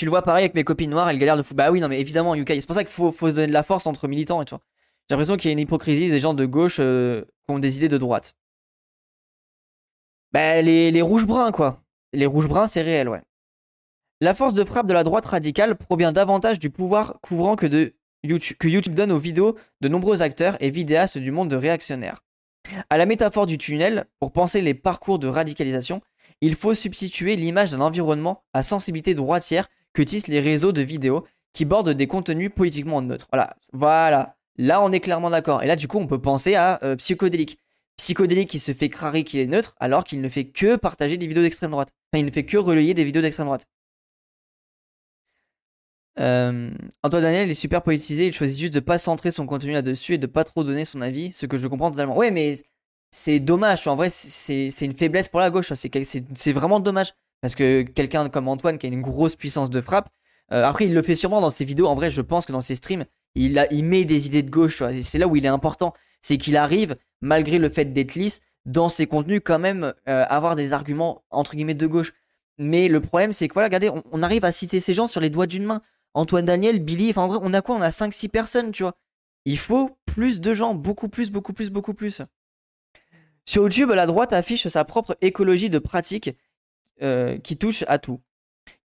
[0.00, 1.54] Tu le vois pareil avec mes copines noires, elles galèrent de fou.
[1.54, 2.52] Bah oui, non, mais évidemment, UK.
[2.54, 4.56] C'est pour ça qu'il faut, se donner de la force entre militants et tout.
[4.56, 7.76] J'ai l'impression qu'il y a une hypocrisie des gens de gauche euh, qui ont des
[7.76, 8.34] idées de droite.
[10.32, 11.82] Bah, les, les rouges-bruns, quoi.
[12.14, 13.20] Les rouges-bruns, c'est réel, ouais.
[14.22, 17.92] La force de frappe de la droite radicale provient davantage du pouvoir couvrant que,
[18.22, 22.24] YouTube, que YouTube donne aux vidéos de nombreux acteurs et vidéastes du monde de réactionnaires.
[22.88, 26.00] À la métaphore du tunnel, pour penser les parcours de radicalisation,
[26.40, 31.26] il faut substituer l'image d'un environnement à sensibilité droitière que tissent les réseaux de vidéos
[31.52, 33.28] qui bordent des contenus politiquement neutres.
[33.32, 34.36] Voilà, voilà.
[34.56, 35.62] Là, on est clairement d'accord.
[35.62, 37.58] Et là, du coup, on peut penser à euh, psychodélique.
[37.96, 41.26] Psychodélique qui se fait crarer qu'il est neutre alors qu'il ne fait que partager des
[41.26, 41.90] vidéos d'extrême droite.
[42.12, 43.66] Enfin, il ne fait que relayer des vidéos d'extrême droite.
[46.18, 46.70] Euh,
[47.02, 50.18] Antoine Daniel est super politisé, il choisit juste de pas centrer son contenu là-dessus et
[50.18, 52.16] de pas trop donner son avis, ce que je comprends totalement.
[52.16, 52.56] Ouais, mais
[53.10, 57.12] c'est dommage, en vrai, c'est une faiblesse pour la gauche, c'est vraiment dommage.
[57.40, 60.10] Parce que quelqu'un comme Antoine qui a une grosse puissance de frappe,
[60.52, 62.60] euh, après il le fait sûrement dans ses vidéos, en vrai je pense que dans
[62.60, 66.36] ses streams, il, met des idées de gauche, c'est là où il est important, c'est
[66.36, 70.72] qu'il arrive, malgré le fait d'être lisse, dans ses contenus quand même euh, avoir des
[70.72, 72.12] arguments entre guillemets de gauche.
[72.58, 75.20] Mais le problème c'est que voilà, regardez, on, on arrive à citer ces gens sur
[75.20, 75.80] les doigts d'une main.
[76.12, 77.76] Antoine Daniel, Billy, enfin en vrai, on a quoi?
[77.76, 78.96] On a 5-6 personnes, tu vois.
[79.44, 82.20] Il faut plus de gens, beaucoup plus, beaucoup plus, beaucoup plus.
[83.46, 86.30] Sur YouTube, la droite affiche sa propre écologie de pratique
[87.02, 88.20] euh, qui touche à tout.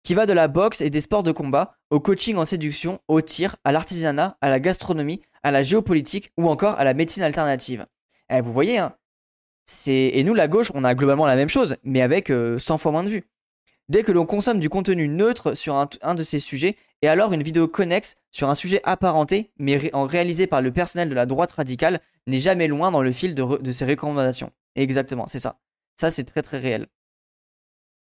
[0.04, 3.22] Qui va de la boxe et des sports de combat, au coaching en séduction, au
[3.22, 7.86] tir, à l'artisanat, à la gastronomie, à la géopolitique ou encore à la médecine alternative.
[8.32, 8.96] Eh, vous voyez, hein,
[9.88, 12.92] et nous, la gauche, on a globalement la même chose, mais avec 100 euh, fois
[12.92, 13.24] moins de vues.
[13.90, 17.44] Dès que l'on consomme du contenu neutre sur un, de ces sujets, et alors une
[17.44, 21.52] vidéo connexe sur un sujet apparenté, mais en réalisé par le personnel de la droite
[21.52, 24.52] radicale, n'est jamais loin dans le fil de, de ses recommandations.
[24.76, 25.60] Exactement, c'est ça.
[25.96, 26.88] Ça, c'est très très réel.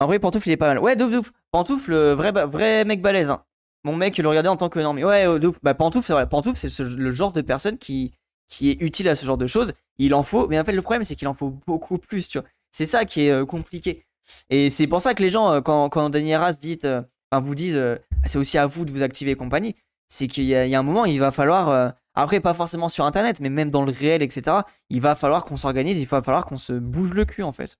[0.00, 0.78] En vrai, Pantoufle, il est pas mal.
[0.78, 1.32] Ouais, douf, douf.
[1.50, 3.30] Pantoufle, vrai, vrai mec balèze.
[3.30, 3.42] Hein.
[3.84, 5.58] Mon mec, le regardait en tant que non, mais ouais, oh, douf.
[5.62, 8.12] Bah, Pantoufle, c'est Pantoufle, c'est le genre de personne qui,
[8.60, 9.72] est utile à ce genre de choses.
[9.98, 12.38] Il en faut, mais en fait, le problème, c'est qu'il en faut beaucoup plus, tu
[12.38, 12.48] vois.
[12.70, 14.04] C'est ça qui est euh, compliqué.
[14.50, 17.54] Et c'est pour ça que les gens, euh, quand, quand Daniel Ras dit, euh, vous
[17.54, 19.74] disent, euh, c'est aussi à vous de vous activer et compagnie,
[20.08, 23.50] c'est qu'il y, a un moment, il va falloir, après, pas forcément sur Internet, mais
[23.50, 26.72] même dans le réel, etc., il va falloir qu'on s'organise, il va falloir qu'on se
[26.72, 27.76] bouge le cul, en fait.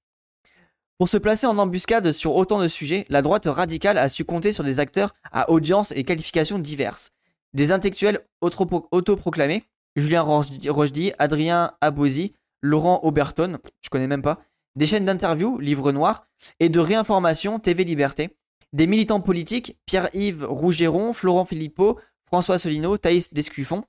[0.98, 4.50] Pour se placer en embuscade sur autant de sujets, la droite radicale a su compter
[4.50, 7.10] sur des acteurs à audience et qualifications diverses.
[7.52, 12.32] Des intellectuels autoproclamés, Julien Rochdy, Adrien Abosi,
[12.62, 14.40] Laurent Auberton, je connais même pas,
[14.74, 16.26] des chaînes d'interview, Livre Noir,
[16.60, 18.30] et de réinformation, TV Liberté,
[18.72, 23.84] des militants politiques, Pierre-Yves Rougeron, Florent Philippot, François Solino, Thaïs Descuffon,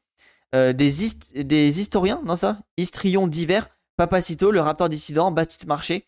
[0.56, 0.92] euh, des,
[1.36, 2.60] des historiens, non ça?
[2.78, 6.06] Histrions divers, Papacito, le raptor dissident, Baptiste Marché,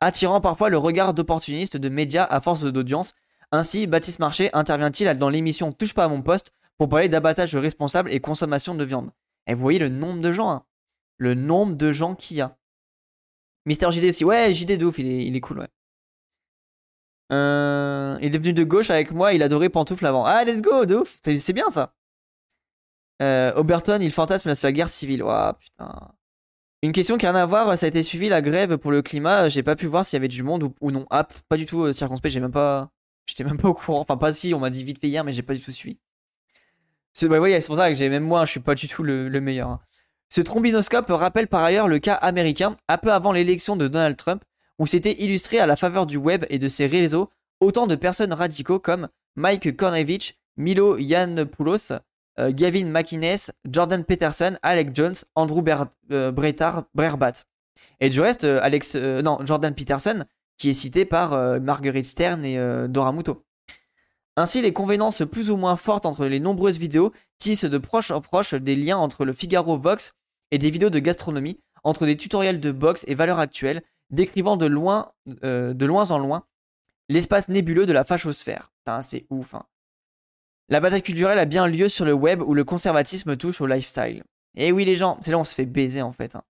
[0.00, 3.14] attirant parfois le regard d'opportuniste de médias à force d'audience.
[3.52, 8.12] Ainsi, Baptiste Marché intervient-il dans l'émission Touche pas à mon poste pour parler d'abattage responsable
[8.12, 9.10] et consommation de viande.
[9.46, 10.64] Et vous voyez le nombre de gens, hein.
[11.16, 12.56] le nombre de gens qu'il y a.
[13.66, 14.24] Mister JD aussi.
[14.24, 15.68] Ouais, JD de ouf, il est, cool, ouais.
[17.32, 20.24] Euh, il est venu de gauche avec moi, il adorait Pantoufle avant.
[20.24, 21.18] Ah, let's go, de ouf.
[21.22, 21.94] C'est bien ça.
[23.20, 25.22] Euh, Oberton, il fantasme sur la guerre civile.
[25.22, 26.12] Ouah, putain.
[26.82, 29.02] Une question qui n'a rien à voir, ça a été suivi la grève pour le
[29.02, 29.48] climat.
[29.48, 31.06] J'ai pas pu voir s'il y avait du monde ou, non.
[31.10, 32.90] Ah, pas du tout euh, circonspect, j'ai même pas.
[33.26, 34.00] J'étais même pas au courant.
[34.00, 35.98] Enfin, pas si, on m'a dit vite fait hier, mais j'ai pas du tout suivi.
[37.12, 39.68] C'est bah, pour ça que j'ai même moi, je suis pas du tout le, meilleur.
[39.68, 39.80] Hein.
[40.28, 44.44] Ce trombinoscope rappelle par ailleurs le cas américain, un peu avant l'élection de Donald Trump,
[44.78, 47.28] où s'était illustré à la faveur du web et de ses réseaux
[47.60, 51.92] autant de personnes radicaux comme Mike Kornevich, Milo Yiannopoulos,
[52.38, 57.44] euh, Gavin McInnes, Jordan Peterson, Alec Jones, Andrew Ber euh, Brerbat.
[58.00, 60.24] Et du reste, euh, Alex, non, Jordan Peterson,
[60.56, 62.58] qui est cité par Marguerite Stern et
[62.88, 63.44] Dora Muto.
[64.36, 68.20] Ainsi, les convenances plus ou moins fortes entre les nombreuses vidéos tissent de proche en
[68.20, 70.14] proche des liens entre le Figaro Vox
[70.50, 74.66] et des vidéos de gastronomie, entre des tutoriels de boxe et valeurs actuelles, décrivant de
[74.66, 75.12] loin,
[75.42, 76.42] de loin en loin
[77.08, 78.72] l'espace nébuleux de la fachosphère.
[79.02, 79.54] C'est ouf.
[79.54, 79.62] Hein.
[80.68, 84.22] La bataille culturelle a bien lieu sur le web où le conservatisme touche au lifestyle.
[84.56, 86.36] Et oui, les gens, c'est là où on se fait baiser en fait.
[86.36, 86.42] Hein.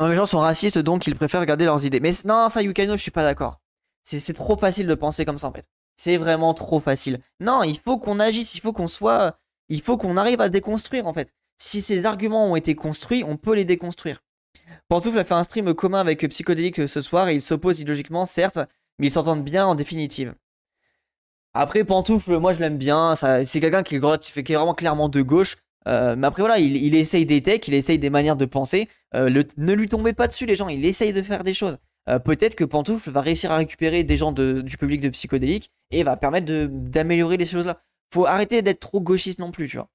[0.00, 2.00] Les gens sont racistes donc ils préfèrent garder leurs idées.
[2.00, 3.60] Mais non, ça, Yukano, je suis pas d'accord.
[4.02, 5.66] C'est trop facile de penser comme ça en fait.
[5.96, 7.20] C'est vraiment trop facile.
[7.40, 9.38] Non, il faut qu'on agisse, il faut qu'on soit.
[9.68, 13.36] Il faut qu'on arrive à déconstruire en fait si ces arguments ont été construits, on
[13.36, 14.22] peut les déconstruire.
[14.88, 18.58] Pantoufle a fait un stream commun avec Psychodélique ce soir et ils s'opposent illogiquement, certes,
[18.98, 20.34] mais ils s'entendent bien en définitive.
[21.54, 25.56] Après, Pantoufle, moi je l'aime bien, c'est quelqu'un qui, est vraiment clairement de gauche.
[25.86, 28.88] Euh, mais après voilà, il, essaye des techs, il essaye des manières de penser.
[29.14, 31.78] Euh, ne lui tombez pas dessus les gens, il essaye de faire des choses.
[32.08, 36.02] Euh, peut-être que Pantoufle va réussir à récupérer des gens du public de psychodélique et
[36.02, 37.80] va permettre d'améliorer les choses là.
[38.12, 39.88] Faut arrêter d'être trop gauchiste non plus, tu vois.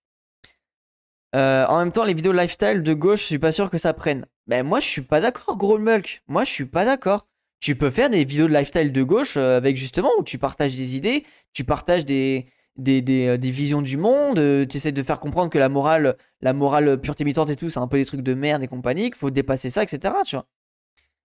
[1.34, 4.26] En même temps, les vidéos lifestyle de gauche, je suis pas sûr que ça prenne.
[4.47, 6.24] Ben moi, je suis pas d'accord, gros mulk.
[6.28, 7.28] Moi, je suis pas d'accord.
[7.60, 10.76] Tu peux faire des vidéos de lifestyle de gauche euh, avec justement où tu partages
[10.76, 12.45] des idées, tu partages des,
[12.88, 14.36] euh, visions du monde,
[14.68, 17.88] tu essaies de faire comprendre que la morale, la morale pure et tout, c'est un
[17.88, 20.14] peu des trucs de merde et compagnie, qu'il faut dépasser ça, etc.
[20.26, 20.45] Tu vois.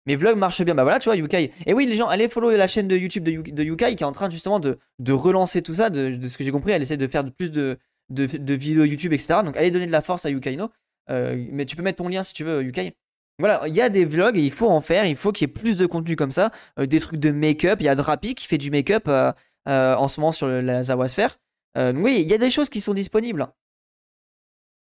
[0.06, 0.76] Mes vlogs marchent bien.
[0.76, 1.52] Bah voilà, tu vois, Yukai.
[1.66, 4.12] Et oui, les gens, allez follow la chaîne de YouTube de, Yukai qui est en
[4.12, 4.78] train justement de,
[5.12, 5.90] relancer tout ça.
[5.90, 7.78] De, ce que j'ai compris, elle essaie de faire de plus de,
[8.10, 9.40] de, vidéos YouTube, etc.
[9.46, 10.70] Donc allez donner de la force à Yukaino.
[11.10, 12.94] Euh, mais tu peux mettre ton lien si tu veux, Yukai.
[13.40, 15.06] Voilà, il y a des vlogs et il faut en faire.
[15.06, 16.52] Il faut qu'il y ait plus de contenu comme ça.
[16.80, 17.80] Euh, des trucs de make-up.
[17.82, 19.34] Il y a Drapi qui fait du make-up euh,
[19.66, 21.38] en ce moment sur la Zawasphere.
[21.78, 23.48] oui, il y a des choses qui sont disponibles.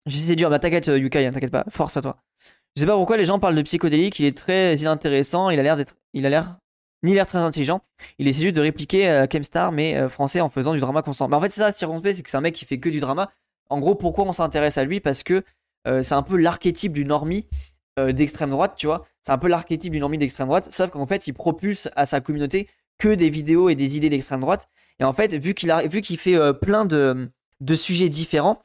[0.06, 1.66] J'essaie de dire, bah t'inquiète, Yukai, hein, t'inquiète pas.
[1.70, 2.18] Force à toi.
[2.76, 4.20] Je sais pas pourquoi les gens parlent de psychodélique.
[4.20, 5.50] Il est très inintéressant.
[5.50, 5.96] Il a l'air d'être.
[6.14, 6.58] Il a l'air
[7.06, 7.82] ni l'air très intelligent.
[8.20, 11.28] Il essaie juste de répliquer euh, Kemstar, mais euh, français, en faisant du drama constant.
[11.28, 13.00] Mais en fait, c'est ça, circonspect, c'est que c'est un mec qui fait que du
[13.00, 13.32] drama.
[13.70, 15.00] En gros, pourquoi on s'intéresse à lui?
[15.00, 15.44] Parce que
[15.88, 17.48] euh, c'est un peu l'archétype du normie
[17.98, 19.06] d'extrême droite, tu vois.
[19.22, 22.22] C'est un peu l'archétype du normie d'extrême droite, sauf qu'en fait, il propulse à sa
[22.22, 22.68] communauté
[22.98, 24.68] que des vidéos et des idées d'extrême droite.
[25.00, 27.30] Et en fait, vu qu'il vu qu'il fait plein de,
[27.62, 28.64] de, sujets différents,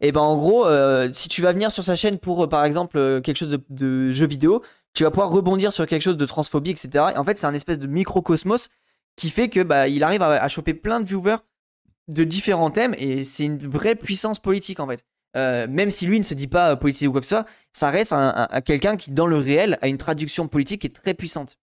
[0.00, 0.66] et ben en gros,
[1.12, 4.62] si tu vas venir sur sa chaîne pour par exemple quelque chose de, jeu vidéo,
[4.94, 7.06] tu vas pouvoir rebondir sur quelque chose de transphobie, etc.
[7.14, 8.70] Et en fait, c'est un espèce de microcosmos
[9.16, 11.36] qui fait que bah, il arrive à, choper plein de viewers
[12.08, 15.04] de différents thèmes et c'est une vraie puissance politique en fait.
[15.36, 17.46] Euh, même si lui ne se dit pas euh, politique ou quoi que ce soit,
[17.72, 21.14] ça reste un, quelqu'un qui, dans le réel, a une traduction politique qui est très
[21.14, 21.58] puissante.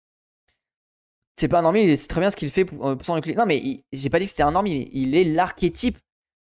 [1.38, 3.84] C'est pas un normie, c'est très bien ce qu'il fait pour, euh, pour Non, mais
[3.93, 5.97] j'ai pas dit que c'était un normie, mais il est l'archétype.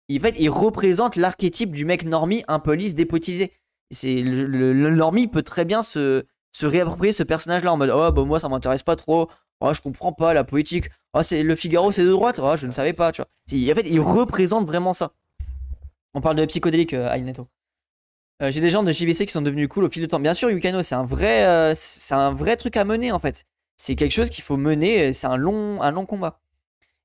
[0.10, 2.96] En fait, il représente l'archétype du mec normie un peu lisse.
[3.92, 6.26] C'est le, le, normie peut très bien se,
[6.62, 9.30] réapproprier ce personnage-là en mode oh bah moi ça m'intéresse pas trop,
[9.62, 12.68] oh je comprends pas la politique, oh c'est le Figaro c'est de droite, oh je
[12.68, 13.10] ne savais pas.
[13.10, 15.14] En fait il représente vraiment ça.
[16.18, 17.16] On parle de psychodélique euh,
[18.42, 20.20] euh J'ai des gens de JVC qui sont devenus cool au fil du temps.
[20.20, 21.76] Bien sûr, Yukano, c'est un vrai, euh,
[22.10, 23.46] un vrai truc à mener en fait.
[23.78, 25.14] C'est quelque chose qu'il faut mener.
[25.14, 26.40] C'est un long, un long combat.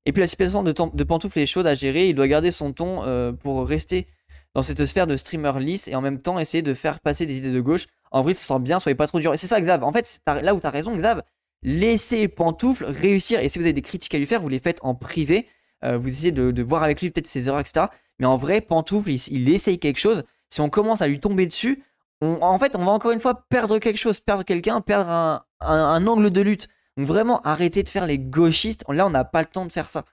[0.07, 2.09] Et puis la situation de, de pantoufle est chaude à gérer.
[2.09, 4.07] Il doit garder son ton pour rester
[4.55, 7.37] dans cette sphère de streamer lisse et en même temps essayer de faire passer des
[7.37, 7.85] idées de gauche.
[8.09, 9.31] En vrai, ça sent bien, soyez pas trop dur.
[9.31, 9.83] Et c'est ça, Xav.
[9.83, 11.21] En fait, là où tu as raison, Xav,
[11.61, 13.41] laissez Pantoufle réussir.
[13.41, 15.45] Et si vous avez des critiques à lui faire, vous les faites en privé.
[15.83, 17.85] Vous essayez de, voir avec lui peut-être ses erreurs, etc.
[18.19, 20.23] Mais en vrai, Pantoufle, il, essaye quelque chose.
[20.49, 21.83] Si on commence à lui tomber dessus,
[22.21, 26.29] en fait, on va encore une fois perdre quelque chose, perdre quelqu'un, perdre un, angle
[26.31, 26.67] de lutte.
[26.95, 28.85] Donc vraiment, arrêtez de faire les gauchistes.
[28.87, 30.05] Là, on n'a pas le temps de faire ça.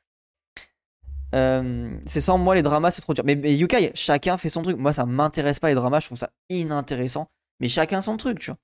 [1.35, 3.25] Euh, c'est sans moi les dramas, c'est trop dur.
[3.25, 4.77] Mais, Yukai, chacun fait son truc.
[4.77, 7.31] Moi, ça m'intéresse pas les dramas, je trouve ça inintéressant.
[7.61, 8.59] Mais chacun son truc, tu vois.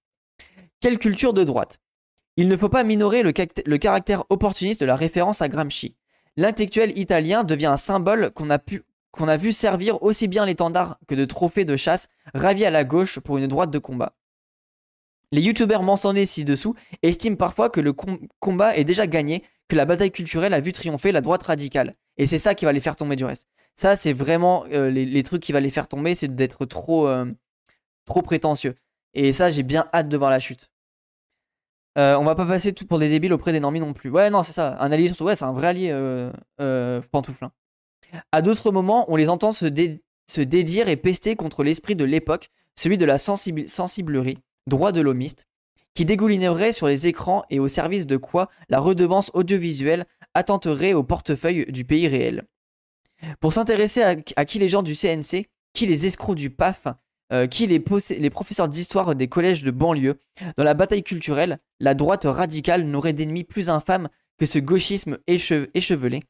[0.80, 1.78] Quelle culture de droite?
[2.36, 3.32] Il ne faut pas minorer le,
[3.78, 5.96] caractère opportuniste de la référence à Gramsci.
[6.36, 8.58] L'intellectuel italien devient un symbole qu'on a,
[9.16, 12.84] qu'on a vu servir aussi bien l'étendard que de trophées de chasse, ravi à la
[12.84, 14.14] gauche pour une droite de combat.
[15.32, 17.92] Les youtubeurs mentionnés ci-dessous estiment parfois que le
[18.38, 21.94] combat est déjà gagné, que la bataille culturelle a vu triompher la droite radicale.
[22.16, 23.48] Et c'est ça qui va les faire tomber du reste.
[23.74, 27.26] Ça, c'est vraiment euh, les, trucs qui va les faire tomber, c'est d'être trop, euh,
[28.04, 28.74] trop prétentieux.
[29.14, 30.70] Et ça, j'ai bien hâte de voir la chute.
[31.98, 34.10] Euh, on va pas passer tout pour des débiles auprès des normies non plus.
[34.10, 34.76] Ouais, non, c'est ça.
[34.80, 36.30] Un allié, surtout, ouais, c'est un vrai allié
[37.10, 37.44] pantoufle.
[37.44, 37.52] Hein.
[38.32, 42.98] À d'autres moments, on les entend se, dédire et pester contre l'esprit de l'époque, celui
[42.98, 45.46] de la sensiblerie, droit de l'homiste,
[45.94, 51.02] qui dégoulinerait sur les écrans et au service de quoi la redevance audiovisuelle attenterait au
[51.02, 52.44] portefeuille du pays réel.
[53.40, 56.86] Pour s'intéresser à, qui les gens du CNC, qui les escrocs du PAF,
[57.32, 60.20] euh, qui les, professeurs d'histoire des collèges de banlieue,
[60.56, 66.22] dans la bataille culturelle, la droite radicale n'aurait d'ennemi plus infâme que ce gauchisme échevelé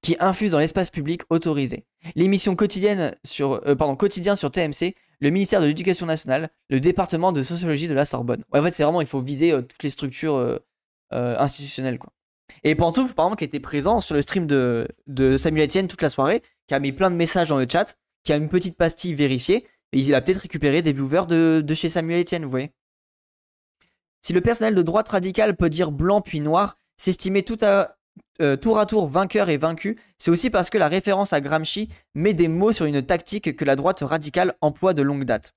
[0.00, 1.84] qui infuse dans l'espace public autorisé.
[2.14, 3.76] L'émission quotidienne sur, euh,
[4.36, 8.44] sur TMC le ministère de l'Éducation nationale, le département de sociologie de la Sorbonne.
[8.52, 10.58] en fait, c'est vraiment, il faut viser euh, toutes les structures euh,
[11.12, 12.12] institutionnelles, quoi.
[12.64, 14.86] Et Pantouf, par exemple, qui était présent sur le stream de,
[15.38, 18.32] Samuel Etienne toute la soirée, qui a mis plein de messages dans le chat, qui
[18.32, 21.88] a une petite pastille vérifiée, et il a peut-être récupéré des viewers de, de chez
[21.88, 22.72] Samuel Etienne, vous voyez.
[24.20, 27.96] Si le personnel de droite radicale peut dire blanc puis noir, s'estimer tout à,
[28.40, 31.88] euh, tour à tour vainqueur et vaincu, c'est aussi parce que la référence à Gramsci
[32.14, 35.54] met des mots sur une tactique que la droite radicale emploie de longue date.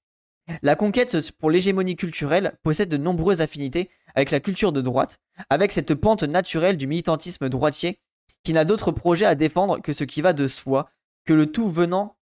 [0.61, 5.71] La conquête pour l'hégémonie culturelle possède de nombreuses affinités avec la culture de droite, avec
[5.71, 7.99] cette pente naturelle du militantisme droitier
[8.43, 10.89] qui n'a d'autre projet à défendre que ce qui va de soi,
[11.25, 12.15] que le tout venant,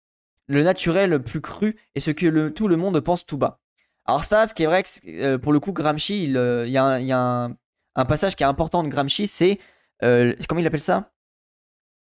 [0.47, 3.59] le naturel plus cru et ce que tout le monde pense tout bas.
[4.05, 7.49] Alors ça, ce qui est vrai, euh, pour le coup, Gramsci, il, euh, y a,
[7.95, 9.59] un, passage qui est important de Gramsci, c'est
[10.03, 11.11] euh, comment il appelle ça?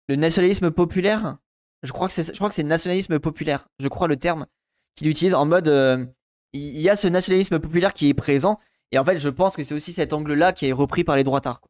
[0.08, 1.38] Le nationalisme populaire?
[1.84, 4.48] Je crois que c'est je crois que c'est nationalisme populaire je crois le terme
[4.96, 5.68] qu'il utilise en mode.
[5.68, 6.06] euh,
[6.54, 8.60] il y a ce nationalisme populaire qui est présent.
[8.92, 11.24] Et en fait, je pense que c'est aussi cet angle-là qui est repris par les
[11.24, 11.62] droitards.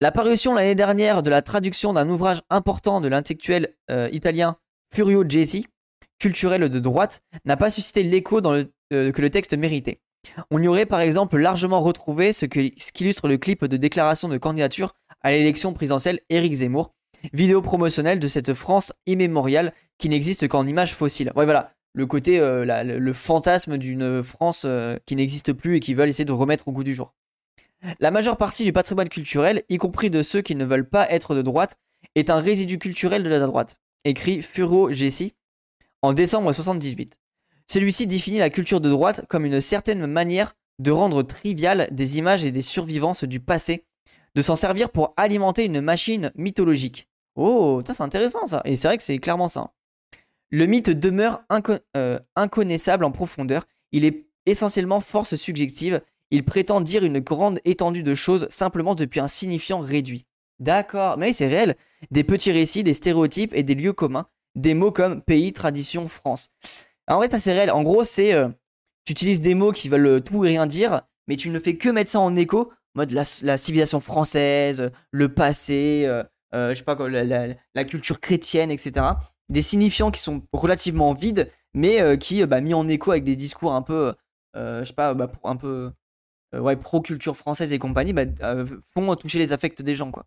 [0.00, 4.54] La parution l'année dernière de la traduction d'un ouvrage important de l'intellectuel euh, italien
[4.94, 5.66] Furio Jesi,
[6.18, 10.00] culturel de droite, n'a pas suscité l'écho euh, que le texte méritait.
[10.50, 14.94] On y aurait par exemple largement retrouvé ce qu'illustre le clip de déclaration de candidature
[15.22, 16.94] à l'élection présidentielle Éric Zemmour,
[17.32, 21.32] vidéo promotionnelle de cette France immémoriale qui n'existe qu'en images fossiles.
[21.34, 25.94] Ouais, voilà, le côté, euh, le fantasme d'une France euh, qui n'existe plus et qui
[25.94, 27.14] veulent essayer de remettre au goût du jour.
[28.00, 31.34] La majeure partie du patrimoine culturel, y compris de ceux qui ne veulent pas être
[31.34, 31.78] de droite,
[32.14, 35.34] est un résidu culturel de la droite, écrit Furo Gessi
[36.02, 37.18] en décembre 78.
[37.70, 42.44] Celui-ci définit la culture de droite comme une certaine manière de rendre triviales des images
[42.44, 43.84] et des survivances du passé,
[44.34, 47.08] de s'en servir pour alimenter une machine mythologique.
[47.36, 49.72] Oh, ça c'est intéressant ça, et c'est vrai que c'est clairement ça.
[50.50, 51.42] Le mythe demeure
[51.96, 56.00] euh, inconnaissable en profondeur, il est essentiellement force subjective,
[56.30, 60.26] il prétend dire une grande étendue de choses simplement depuis un signifiant réduit.
[60.58, 61.76] D'accord, mais c'est réel.
[62.10, 66.50] Des petits récits, des stéréotypes et des lieux communs, des mots comme pays, tradition, France.
[67.08, 67.70] En vrai, c'est réel.
[67.70, 68.48] En gros, c'est euh,
[69.04, 71.76] tu utilises des mots qui veulent euh, tout et rien dire, mais tu ne fais
[71.76, 76.96] que mettre ça en écho, mode la, civilisation française, le passé, euh, je sais pas
[76.96, 79.06] quoi, la, culture chrétienne, etc.
[79.48, 83.72] Des signifiants qui sont relativement vides, mais qui, bah, mis en écho avec des discours
[83.72, 84.14] un peu,
[84.54, 85.90] je sais pas, bah, un peu
[86.54, 88.24] ouais, pro-culture française et compagnie, bah,
[88.94, 90.26] font toucher les affects des gens, quoi.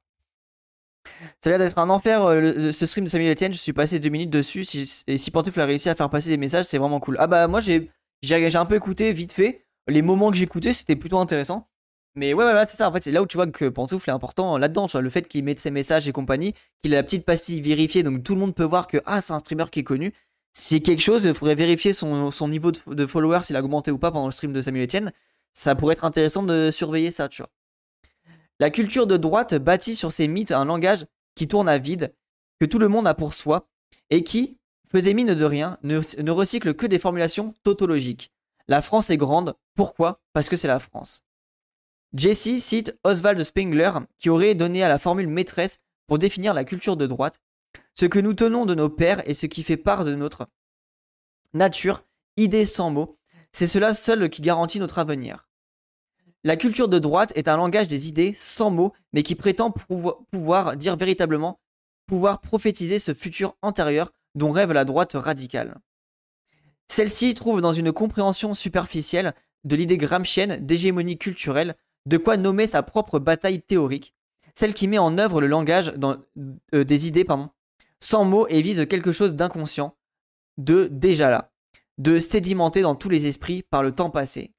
[1.40, 4.00] Ça a l'air d'être un enfer, euh, ce stream de Samuel Etienne, je suis passé
[4.00, 4.66] deux minutes dessus,
[5.08, 7.16] et si Pantoufle a réussi à faire passer des messages, c'est vraiment cool.
[7.20, 7.90] Ah bah moi j'ai
[8.24, 11.68] un peu écouté vite fait, les moments que j'écoutais c'était plutôt intéressant.
[12.16, 14.14] Mais ouais, ouais, c'est ça, en fait c'est là où tu vois que Pantoufle est
[14.14, 17.04] important là-dedans, tu vois, le fait qu'il mette ses messages et compagnie, qu'il a la
[17.04, 19.80] petite pastille vérifiée, donc tout le monde peut voir que ah c'est un streamer qui
[19.80, 20.14] est connu.
[20.54, 23.90] C'est quelque chose, il faudrait vérifier son, son niveau de, de followers, s'il a augmenté
[23.90, 25.14] ou pas pendant le stream de Samuel Etienne.
[25.54, 27.50] Ça pourrait être intéressant de surveiller ça, tu vois.
[28.62, 32.14] La culture de droite bâtit sur ces mythes un langage qui tourne à vide,
[32.60, 33.68] que tout le monde a pour soi,
[34.12, 38.32] et qui, faisait mine de rien, ne, recycle que des formulations tautologiques.
[38.68, 40.22] La France est grande, pourquoi?
[40.34, 41.24] Parce que c'est la France.
[42.14, 46.98] Jesse cite Oswald Spengler, qui aurait donné à la formule maîtresse pour définir la culture
[46.98, 47.42] de droite,
[47.96, 50.48] ce que nous tenons de nos pères et ce qui fait part de notre
[51.56, 52.04] nature,
[52.38, 53.18] idée sans mots,
[53.52, 55.48] c'est cela seul qui garantit notre avenir.
[56.44, 60.26] La culture de droite est un langage des idées sans mots, mais qui prétend pouvo-
[60.32, 61.60] pouvoir dire véritablement,
[62.08, 65.78] pouvoir prophétiser ce futur antérieur dont rêve la droite radicale.
[66.88, 69.34] Celle-ci trouve dans une compréhension superficielle
[69.64, 71.76] de l'idée gramscienne d'hégémonie culturelle
[72.08, 74.16] de quoi nommer sa propre bataille théorique,
[74.56, 75.94] celle qui met en œuvre le langage
[76.74, 77.52] euh, des idées pardon,
[78.00, 79.96] sans mots et vise quelque chose d'inconscient,
[80.58, 81.52] de déjà là,
[82.00, 84.52] de sédimenter dans tous les esprits par le temps passé.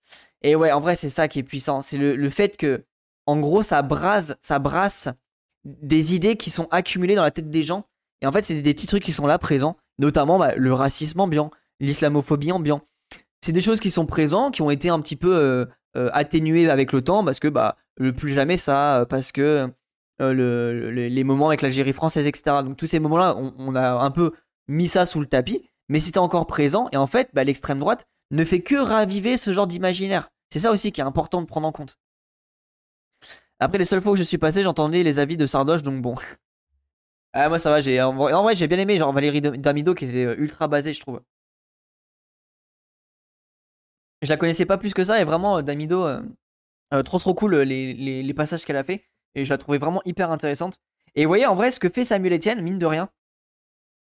[0.43, 1.83] Et ouais, en vrai, c'est ça qui est puissant.
[1.83, 2.85] C'est le, le fait que,
[3.27, 5.09] en gros, ça brase, ça brasse
[5.65, 7.87] des idées qui sont accumulées dans la tête des gens.
[8.21, 11.21] Et en fait, c'est des petits trucs qui sont là présents, notamment bah, le racisme
[11.21, 12.83] ambiant, l'islamophobie ambiant.
[13.45, 15.67] C'est des choses qui sont présentes, qui ont été un petit peu euh,
[15.97, 19.69] euh, atténuées avec le temps, parce que bah, le plus jamais ça, euh, parce que
[20.21, 22.57] le- les moments avec l'Algérie française, etc.
[22.65, 24.31] Donc tous ces moments-là, on, on a un peu
[24.69, 26.89] mis ça sous le tapis, mais c'était encore présent.
[26.93, 30.31] Et en fait, bah, l'extrême droite ne fait que raviver ce genre d'imaginaire.
[30.51, 31.99] C'est ça aussi qui est important de prendre en compte.
[33.61, 36.17] Après, les seules fois où je suis passé, j'entendais les avis de Sardoche, donc bon.
[37.35, 40.27] Ah, moi ça va, j'ai en vrai, j'ai bien aimé genre Valérie Damido qui était
[40.27, 41.23] euh, ultra basée, je trouve.
[44.21, 47.55] Je la connaissais pas plus que ça et vraiment euh, Damido euh, trop trop cool
[47.57, 50.79] les, passages qu'elle a fait et je la trouvais vraiment hyper intéressante.
[51.15, 53.09] Et vous voyez en vrai ce que fait Samuel Etienne, mine de rien.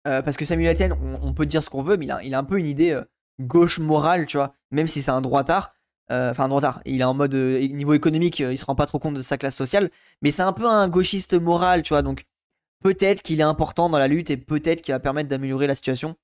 [0.04, 2.58] parce que Samuel Etienne, on, peut dire ce qu'on veut, mais il a, un peu
[2.58, 3.00] une idée
[3.40, 5.74] gauche morale, tu vois, même si c'est un droitard.
[6.12, 6.82] euh, Enfin, un droitard.
[6.86, 9.22] Il est en mode euh, niveau économique, euh, il se rend pas trop compte de
[9.22, 9.90] sa classe sociale,
[10.22, 12.02] mais c'est un peu un gauchiste moral, tu vois.
[12.02, 12.26] Donc
[12.84, 16.16] peut-être qu'il est important dans la lutte et peut-être qu'il va permettre d'améliorer la situation.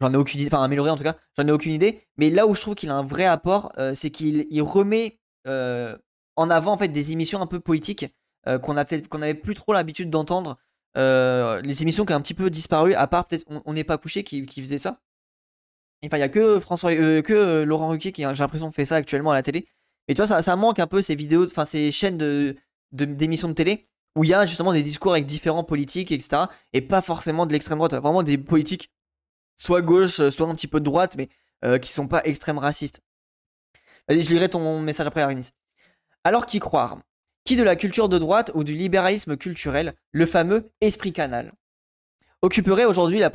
[0.00, 2.02] J'en ai aucune idée, enfin améliorer en tout cas, j'en ai aucune idée.
[2.18, 6.50] Mais là où je trouve qu'il a un vrai apport, c'est qu'il il remet en
[6.50, 8.06] avant des émissions un peu politiques
[8.62, 10.58] qu'on a peut-être qu'on avait plus trop l'habitude d'entendre.
[10.96, 14.24] Les émissions qui ont un petit peu disparu, à part peut-être on n'est pas couché
[14.24, 15.00] qui faisait ça.
[16.06, 18.84] Enfin, il y a que François, euh, que euh, Laurent Ruquier qui, j'ai l'impression, fait
[18.84, 19.66] ça actuellement à la télé.
[20.08, 22.56] Mais tu vois, ça, manque un peu ces vidéos, enfin ces chaînes de,
[22.92, 23.84] d'émissions de télé
[24.16, 26.42] où il y a justement des discours avec différents politiques, etc.
[26.72, 28.90] Et pas forcément de l'extrême droite, vraiment des politiques
[29.56, 31.28] soit gauche, soit un petit peu de droite, mais
[31.64, 33.00] euh, qui sont pas extrême racistes.
[34.08, 35.50] Vas-y, je lirai ton message après, Arinis.
[36.22, 36.98] Alors qui croire?
[37.44, 39.94] Qui de la culture de droite ou du libéralisme culturel?
[40.12, 41.52] Le fameux esprit canal.
[42.44, 43.30] Occuperaient aujourd'hui la,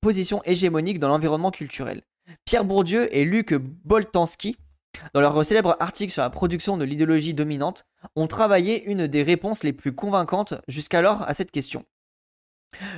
[0.00, 2.02] position hégémonique dans l'environnement culturel.
[2.44, 4.56] Pierre Bourdieu et Luc Boltanski,
[5.12, 7.84] dans leur célèbre article sur la production de l'idéologie dominante,
[8.14, 11.84] ont travaillé une des réponses les plus convaincantes jusqu'alors à cette question.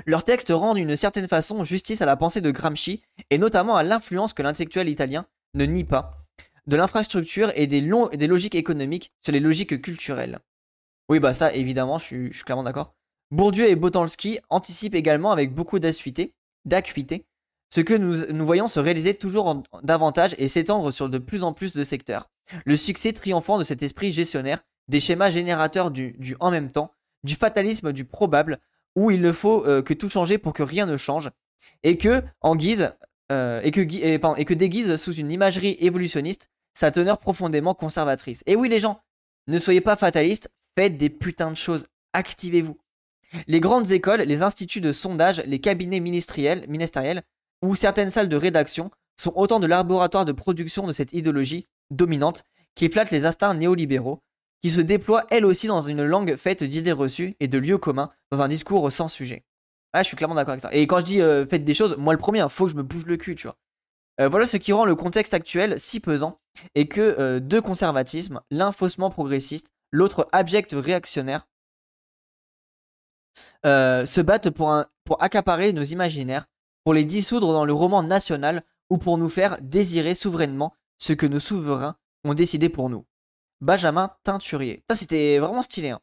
[0.05, 3.83] Leurs textes rendent d'une certaine façon justice à la pensée de Gramsci, et notamment à
[3.83, 5.25] l'influence que l'intellectuel italien
[5.55, 6.27] ne nie pas,
[6.67, 10.41] de l'infrastructure et des, logiques économiques sur les logiques culturelles.
[11.09, 12.95] Oui, bah ça, évidemment, je suis clairement d'accord.
[13.31, 16.35] Bourdieu et Botanski anticipent également avec beaucoup d'acuité
[17.73, 21.73] ce que nous, voyons se réaliser toujours davantage et s'étendre sur de plus en plus
[21.73, 22.29] de secteurs.
[22.65, 27.37] Le succès triomphant de cet esprit gestionnaire, des schémas générateurs du, en même temps, du
[27.37, 28.59] fatalisme du probable,
[28.97, 31.31] où il ne faut euh, que tout changer pour que rien ne change,
[31.85, 32.93] et que, en guise,
[33.31, 38.43] euh, et, que, et que déguise sous une imagerie évolutionniste sa teneur profondément conservatrice.
[38.47, 39.01] Et oui les gens,
[39.47, 42.77] ne soyez pas fatalistes, faites des putains de choses, activez-vous.
[43.47, 47.23] Les grandes écoles, les instituts de sondage, les cabinets ministériels,
[47.63, 52.45] ou certaines salles de rédaction sont autant de laboratoires de production de cette idéologie dominante
[52.75, 54.23] qui flatte les instincts néolibéraux,
[54.63, 58.11] qui se déploie elle aussi dans une langue faite d'idées reçues et de lieux communs,
[58.31, 59.45] dans un discours sans sujet.
[59.93, 60.73] Ah, je suis clairement d'accord avec ça.
[60.73, 62.77] Et quand je dis euh, faites des choses, moi le premier, il faut que je
[62.77, 63.57] me bouge le cul, tu vois.
[64.21, 66.39] Euh, voilà ce qui rend le contexte actuel si pesant,
[66.75, 71.49] et que euh, deux conservatismes, l'un faussement progressiste, l'autre abject réactionnaire,
[73.65, 76.47] se battent pour, pour accaparer nos imaginaires,
[76.85, 81.27] pour les dissoudre dans le roman national ou pour nous faire désirer souverainement ce que
[81.27, 83.07] nos souverains ont décidé pour nous.
[83.61, 84.85] Benjamin Teinturier.
[84.89, 85.91] Ça, c'était vraiment stylé.
[85.91, 86.01] Hein.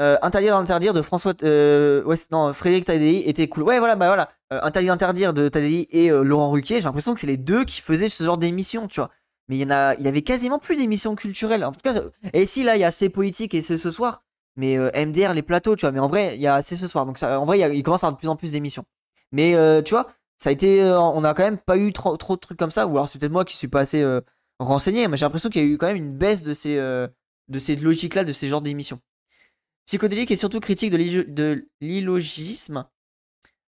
[0.00, 1.34] Euh, interdire d'interdire de François.
[1.42, 3.64] Euh, non, Frédéric Tadei était cool.
[3.64, 4.30] Ouais, voilà, bah voilà.
[4.52, 6.76] Euh, interdire d'interdire de Tadei et euh, Laurent Ruquier.
[6.76, 9.10] J'ai l'impression que c'est les deux qui faisaient ce genre d'émission, tu vois.
[9.48, 11.64] Mais il y en a, il y avait quasiment plus d'émissions culturelles.
[11.64, 12.00] En tout cas,
[12.32, 14.22] et si là, il y a assez politique et c'est ce soir.
[14.56, 15.92] Mais MDR, les plateaux, tu vois.
[15.92, 17.06] Mais en vrai, il y a assez ce soir.
[17.06, 18.84] Donc ça, en vrai, il, commence à avoir de plus en plus d'émissions.
[19.32, 22.16] Mais euh, tu vois, ça a été, euh, on a quand même pas eu trop,
[22.16, 22.86] trop de trucs comme ça.
[22.86, 24.20] Ou alors c'est peut-être moi qui suis pas assez euh,
[24.58, 27.58] renseigné, mais j'ai l'impression qu'il y a eu quand même une baisse de ces, de
[27.58, 29.00] ces logiques-là, de ces genres d'émissions.
[29.86, 32.86] Psychodélique est surtout critique de l'illogisme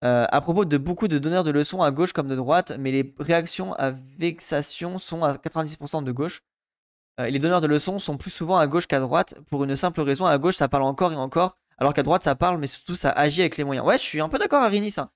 [0.02, 3.16] à propos de beaucoup de donneurs de leçons à gauche comme de droite, mais les
[3.20, 6.42] réactions à vexation sont à 90% de gauche.
[7.20, 10.02] Et les donneurs de leçons sont plus souvent à gauche qu'à droite, pour une simple
[10.02, 12.96] raison, à gauche ça parle encore et encore, alors qu'à droite ça parle, mais surtout
[12.96, 13.86] ça agit avec les moyens.
[13.86, 15.10] Ouais, je suis un peu d'accord Arinis, hein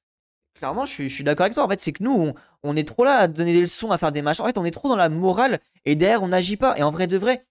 [0.57, 1.63] clairement, je suis, d'accord avec toi.
[1.63, 2.33] En fait, c'est que nous,
[2.63, 4.43] on, est trop là à donner des leçons, à faire des machins.
[4.43, 6.77] En fait, on est trop dans la morale et derrière, on n'agit pas.
[6.77, 7.45] Et en vrai de vrai,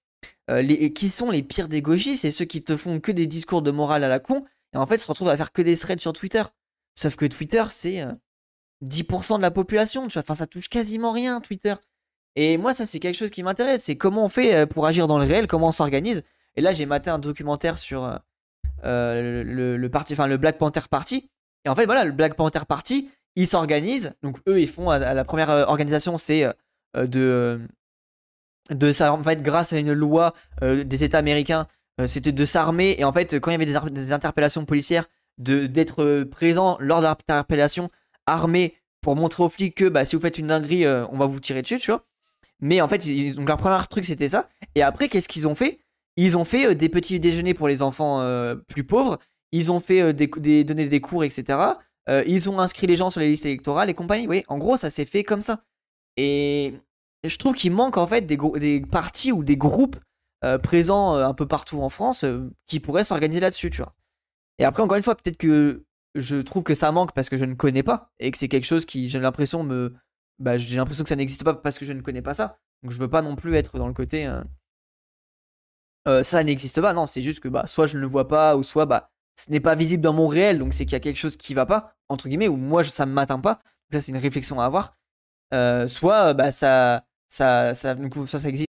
[0.51, 1.83] euh, qui sont les pires des
[2.15, 4.45] C'est ceux qui te font que des discours de morale à la con
[4.75, 6.43] et en fait se retrouvent à faire que des threads sur Twitter.
[6.95, 8.05] Sauf que Twitter, c'est
[8.85, 10.09] 10% euh, de la population.
[10.09, 11.75] Tu vois, enfin, ça touche quasiment rien, Twitter.
[12.37, 13.85] Et moi, ça, c'est quelque chose qui m'intéresse.
[13.85, 16.23] C'est comment on fait euh, pour agir dans le réel, comment on s'organise.
[16.57, 18.19] Et là, j'ai maté un documentaire sur
[18.83, 19.43] le,
[19.77, 21.29] le, parti, enfin, le Black Panther Party
[21.67, 24.15] et en fait, voilà, le Black Panther Party, ils s'organisent.
[24.23, 27.61] Donc, eux, ils font, la première euh, organisation, c'est euh, de,
[28.71, 30.33] de en fait, grâce à une loi
[30.63, 31.67] euh, des États américains,
[32.07, 32.95] c'était de s'armer.
[32.99, 35.07] Et en fait, quand il y avait des, interpellations policières,
[35.39, 37.91] d'être présent lors de l'interpellation,
[38.27, 41.41] armé pour montrer aux flics que bah, si vous faites une dinguerie, on va vous
[41.41, 42.05] tirer dessus, tu vois.
[42.61, 44.49] Mais en fait, donc leur premier truc, c'était ça.
[44.75, 45.79] Et après, qu'est-ce qu'ils ont fait?
[46.17, 48.25] Ils ont fait des petits déjeuners pour les enfants
[48.69, 49.19] plus pauvres
[49.53, 51.59] ils ont fait euh, des, donné des cours, etc.
[52.09, 54.27] Euh, ils ont inscrit les gens sur les listes électorales et compagnie.
[54.27, 55.63] Oui, en gros, ça s'est fait comme ça.
[56.17, 56.75] Et
[57.25, 59.97] je trouve qu'il manque en fait des, des partis ou des groupes
[60.45, 62.25] euh, présents un peu partout en France
[62.67, 63.95] qui pourraient s'organiser là-dessus, tu vois.
[64.59, 65.85] Et après, encore une fois, peut-être que
[66.15, 68.65] je trouve que ça manque parce que je ne connais pas et que c'est quelque
[68.65, 69.95] chose qui, j'ai l'impression, me.
[70.39, 72.59] Bah, j'ai l'impression que ça n'existe pas parce que je ne connais pas ça.
[72.83, 74.31] Donc je veux pas non plus être dans le côté.
[76.23, 78.63] ça n'existe pas, non, c'est juste que bah, soit je ne le vois pas, ou
[78.63, 81.17] soit bah, ce n'est pas visible dans mon réel, donc c'est qu'il y a quelque
[81.19, 83.61] chose qui va pas, entre guillemets, ou moi ça ne m'atteint pas.
[83.93, 84.97] ça c'est une réflexion à avoir.
[85.55, 88.67] Euh, soit bah ça, ça, ça, ça, ça existe